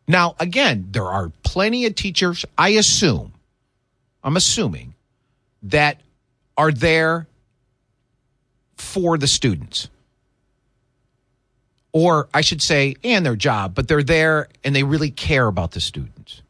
Now, 0.06 0.36
again, 0.38 0.86
there 0.92 1.06
are 1.06 1.32
plenty 1.42 1.86
of 1.86 1.96
teachers, 1.96 2.44
I 2.56 2.68
assume, 2.68 3.32
I'm 4.22 4.36
assuming, 4.36 4.94
that 5.64 6.00
are 6.56 6.70
there 6.70 7.26
for 8.76 9.18
the 9.18 9.26
students. 9.26 9.88
Or 11.90 12.28
I 12.32 12.42
should 12.42 12.62
say, 12.62 12.94
and 13.02 13.26
their 13.26 13.34
job, 13.34 13.74
but 13.74 13.88
they're 13.88 14.04
there 14.04 14.46
and 14.62 14.72
they 14.76 14.84
really 14.84 15.10
care 15.10 15.48
about 15.48 15.72
the 15.72 15.80
students. 15.80 16.42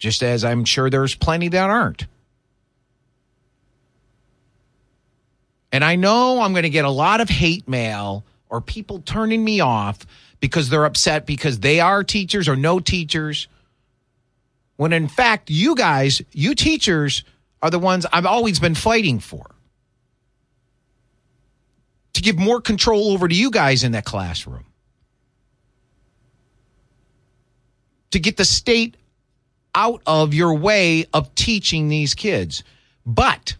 Just 0.00 0.22
as 0.22 0.44
I'm 0.44 0.64
sure 0.64 0.88
there's 0.88 1.14
plenty 1.14 1.48
that 1.48 1.70
aren't. 1.70 2.06
And 5.70 5.84
I 5.84 5.94
know 5.94 6.40
I'm 6.40 6.52
going 6.52 6.64
to 6.64 6.70
get 6.70 6.86
a 6.86 6.90
lot 6.90 7.20
of 7.20 7.28
hate 7.28 7.68
mail 7.68 8.24
or 8.48 8.62
people 8.62 9.00
turning 9.00 9.44
me 9.44 9.60
off 9.60 9.98
because 10.40 10.70
they're 10.70 10.86
upset 10.86 11.26
because 11.26 11.60
they 11.60 11.80
are 11.80 12.02
teachers 12.02 12.48
or 12.48 12.56
no 12.56 12.80
teachers. 12.80 13.46
When 14.76 14.94
in 14.94 15.06
fact, 15.06 15.50
you 15.50 15.74
guys, 15.76 16.22
you 16.32 16.54
teachers, 16.54 17.22
are 17.62 17.70
the 17.70 17.78
ones 17.78 18.06
I've 18.10 18.24
always 18.24 18.58
been 18.58 18.74
fighting 18.74 19.20
for. 19.20 19.44
To 22.14 22.22
give 22.22 22.38
more 22.38 22.62
control 22.62 23.12
over 23.12 23.28
to 23.28 23.34
you 23.34 23.50
guys 23.50 23.84
in 23.84 23.92
that 23.92 24.06
classroom. 24.06 24.64
To 28.12 28.18
get 28.18 28.38
the 28.38 28.46
state 28.46 28.96
out 29.74 30.02
of 30.06 30.34
your 30.34 30.54
way 30.54 31.06
of 31.12 31.34
teaching 31.34 31.88
these 31.88 32.14
kids. 32.14 32.64
But 33.06 33.56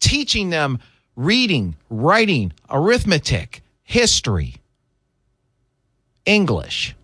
teaching 0.00 0.50
them 0.50 0.78
reading, 1.16 1.76
writing, 1.90 2.52
arithmetic, 2.70 3.62
history, 3.82 4.56
English. 6.24 6.94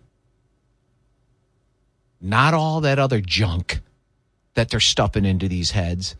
Not 2.21 2.53
all 2.53 2.81
that 2.81 2.99
other 2.99 3.21
junk 3.21 3.79
that 4.55 4.69
they're 4.69 4.79
stuffing 4.79 5.25
into 5.25 5.47
these 5.47 5.71
heads. 5.71 6.15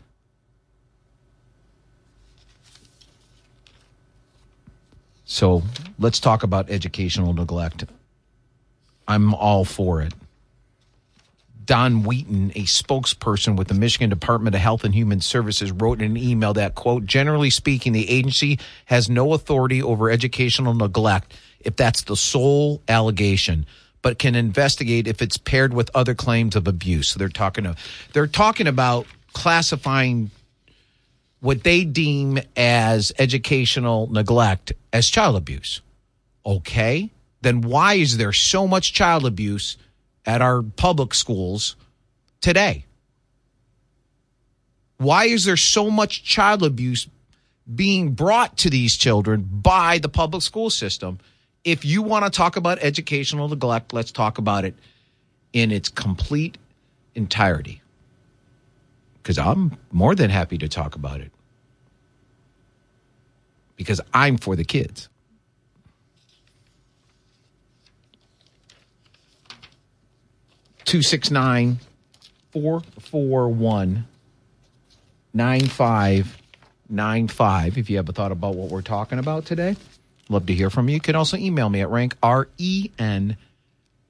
So 5.24 5.62
let's 5.98 6.18
talk 6.18 6.42
about 6.42 6.70
educational 6.70 7.32
neglect. 7.32 7.84
I'm 9.06 9.34
all 9.34 9.64
for 9.64 10.02
it. 10.02 10.12
Don 11.70 12.02
Wheaton, 12.02 12.50
a 12.56 12.64
spokesperson 12.64 13.56
with 13.56 13.68
the 13.68 13.74
Michigan 13.74 14.10
Department 14.10 14.56
of 14.56 14.60
Health 14.60 14.82
and 14.82 14.92
Human 14.92 15.20
Services, 15.20 15.70
wrote 15.70 16.02
in 16.02 16.10
an 16.10 16.16
email 16.16 16.52
that, 16.54 16.74
quote, 16.74 17.06
generally 17.06 17.48
speaking, 17.48 17.92
the 17.92 18.10
agency 18.10 18.58
has 18.86 19.08
no 19.08 19.34
authority 19.34 19.80
over 19.80 20.10
educational 20.10 20.74
neglect 20.74 21.32
if 21.60 21.76
that's 21.76 22.02
the 22.02 22.16
sole 22.16 22.82
allegation, 22.88 23.66
but 24.02 24.18
can 24.18 24.34
investigate 24.34 25.06
if 25.06 25.22
it's 25.22 25.36
paired 25.36 25.72
with 25.72 25.92
other 25.94 26.12
claims 26.12 26.56
of 26.56 26.66
abuse. 26.66 27.10
So 27.10 27.20
they're 27.20 27.28
talking 27.28 27.62
to, 27.62 27.76
they're 28.14 28.26
talking 28.26 28.66
about 28.66 29.06
classifying 29.32 30.32
what 31.38 31.62
they 31.62 31.84
deem 31.84 32.40
as 32.56 33.12
educational 33.16 34.08
neglect 34.08 34.72
as 34.92 35.08
child 35.08 35.36
abuse. 35.36 35.82
Okay, 36.44 37.10
then 37.42 37.60
why 37.60 37.94
is 37.94 38.16
there 38.16 38.32
so 38.32 38.66
much 38.66 38.92
child 38.92 39.24
abuse 39.24 39.76
at 40.26 40.42
our 40.42 40.62
public 40.62 41.14
schools 41.14 41.76
today? 42.40 42.84
Why 44.98 45.24
is 45.24 45.44
there 45.44 45.56
so 45.56 45.90
much 45.90 46.24
child 46.24 46.62
abuse 46.62 47.08
being 47.72 48.12
brought 48.12 48.58
to 48.58 48.70
these 48.70 48.96
children 48.96 49.48
by 49.50 49.98
the 49.98 50.08
public 50.08 50.42
school 50.42 50.70
system? 50.70 51.18
if 51.64 51.84
you 51.84 52.02
want 52.02 52.24
to 52.24 52.30
talk 52.30 52.56
about 52.56 52.78
educational 52.80 53.48
neglect, 53.48 53.92
let's 53.92 54.12
talk 54.12 54.38
about 54.38 54.64
it 54.64 54.74
in 55.52 55.70
its 55.70 55.88
complete 55.88 56.56
entirety. 57.14 57.82
Because 59.22 59.38
I'm 59.38 59.76
more 59.92 60.14
than 60.14 60.30
happy 60.30 60.58
to 60.58 60.68
talk 60.68 60.94
about 60.94 61.20
it. 61.20 61.30
Because 63.76 64.00
I'm 64.14 64.38
for 64.38 64.56
the 64.56 64.64
kids. 64.64 65.08
Two 70.90 71.02
six 71.02 71.30
nine 71.30 71.78
four 72.50 72.82
four 72.98 73.48
one 73.48 74.08
nine 75.32 75.68
five 75.68 76.36
nine 76.88 77.28
five. 77.28 77.78
If 77.78 77.88
you 77.88 77.96
have 77.98 78.08
a 78.08 78.12
thought 78.12 78.32
about 78.32 78.56
what 78.56 78.70
we're 78.70 78.82
talking 78.82 79.20
about 79.20 79.44
today. 79.44 79.76
Love 80.28 80.46
to 80.46 80.52
hear 80.52 80.68
from 80.68 80.88
you. 80.88 80.94
You 80.94 81.00
can 81.00 81.14
also 81.14 81.36
email 81.36 81.68
me 81.68 81.80
at 81.80 81.88
Renk, 81.90 82.14
R 82.24 82.48
E 82.58 82.90
N 82.98 83.36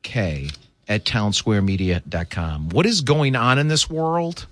K, 0.02 0.48
at 0.88 1.04
townsquaremedia.com. 1.04 2.70
What 2.70 2.86
is 2.86 3.02
going 3.02 3.36
on 3.36 3.58
in 3.58 3.68
this 3.68 3.90
world? 3.90 4.46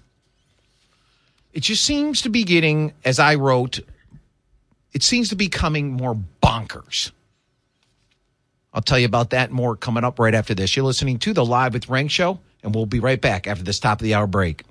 It 1.55 1.61
just 1.61 1.83
seems 1.83 2.21
to 2.21 2.29
be 2.29 2.45
getting, 2.45 2.93
as 3.07 3.19
I 3.19 3.37
wrote, 3.37 3.81
it 4.93 5.03
seems 5.03 5.31
to 5.31 5.35
be 5.35 5.49
coming 5.49 5.93
more 5.95 6.15
bonkers. 6.43 7.11
I'll 8.79 8.83
tell 8.83 9.01
you 9.01 9.07
about 9.07 9.31
that 9.31 9.51
more 9.51 9.75
coming 9.75 10.05
up 10.05 10.21
right 10.21 10.33
after 10.33 10.55
this. 10.55 10.77
You're 10.77 10.85
listening 10.85 11.19
to 11.19 11.33
the 11.33 11.45
Live 11.45 11.75
with 11.75 11.89
Renk 11.89 12.11
show, 12.11 12.39
and 12.63 12.73
we'll 12.73 12.87
be 12.87 13.01
right 13.01 13.21
back 13.21 13.49
after 13.49 13.65
this 13.65 13.81
top 13.81 13.99
of 13.99 14.05
the 14.05 14.15
hour 14.15 14.29
break. 14.29 14.63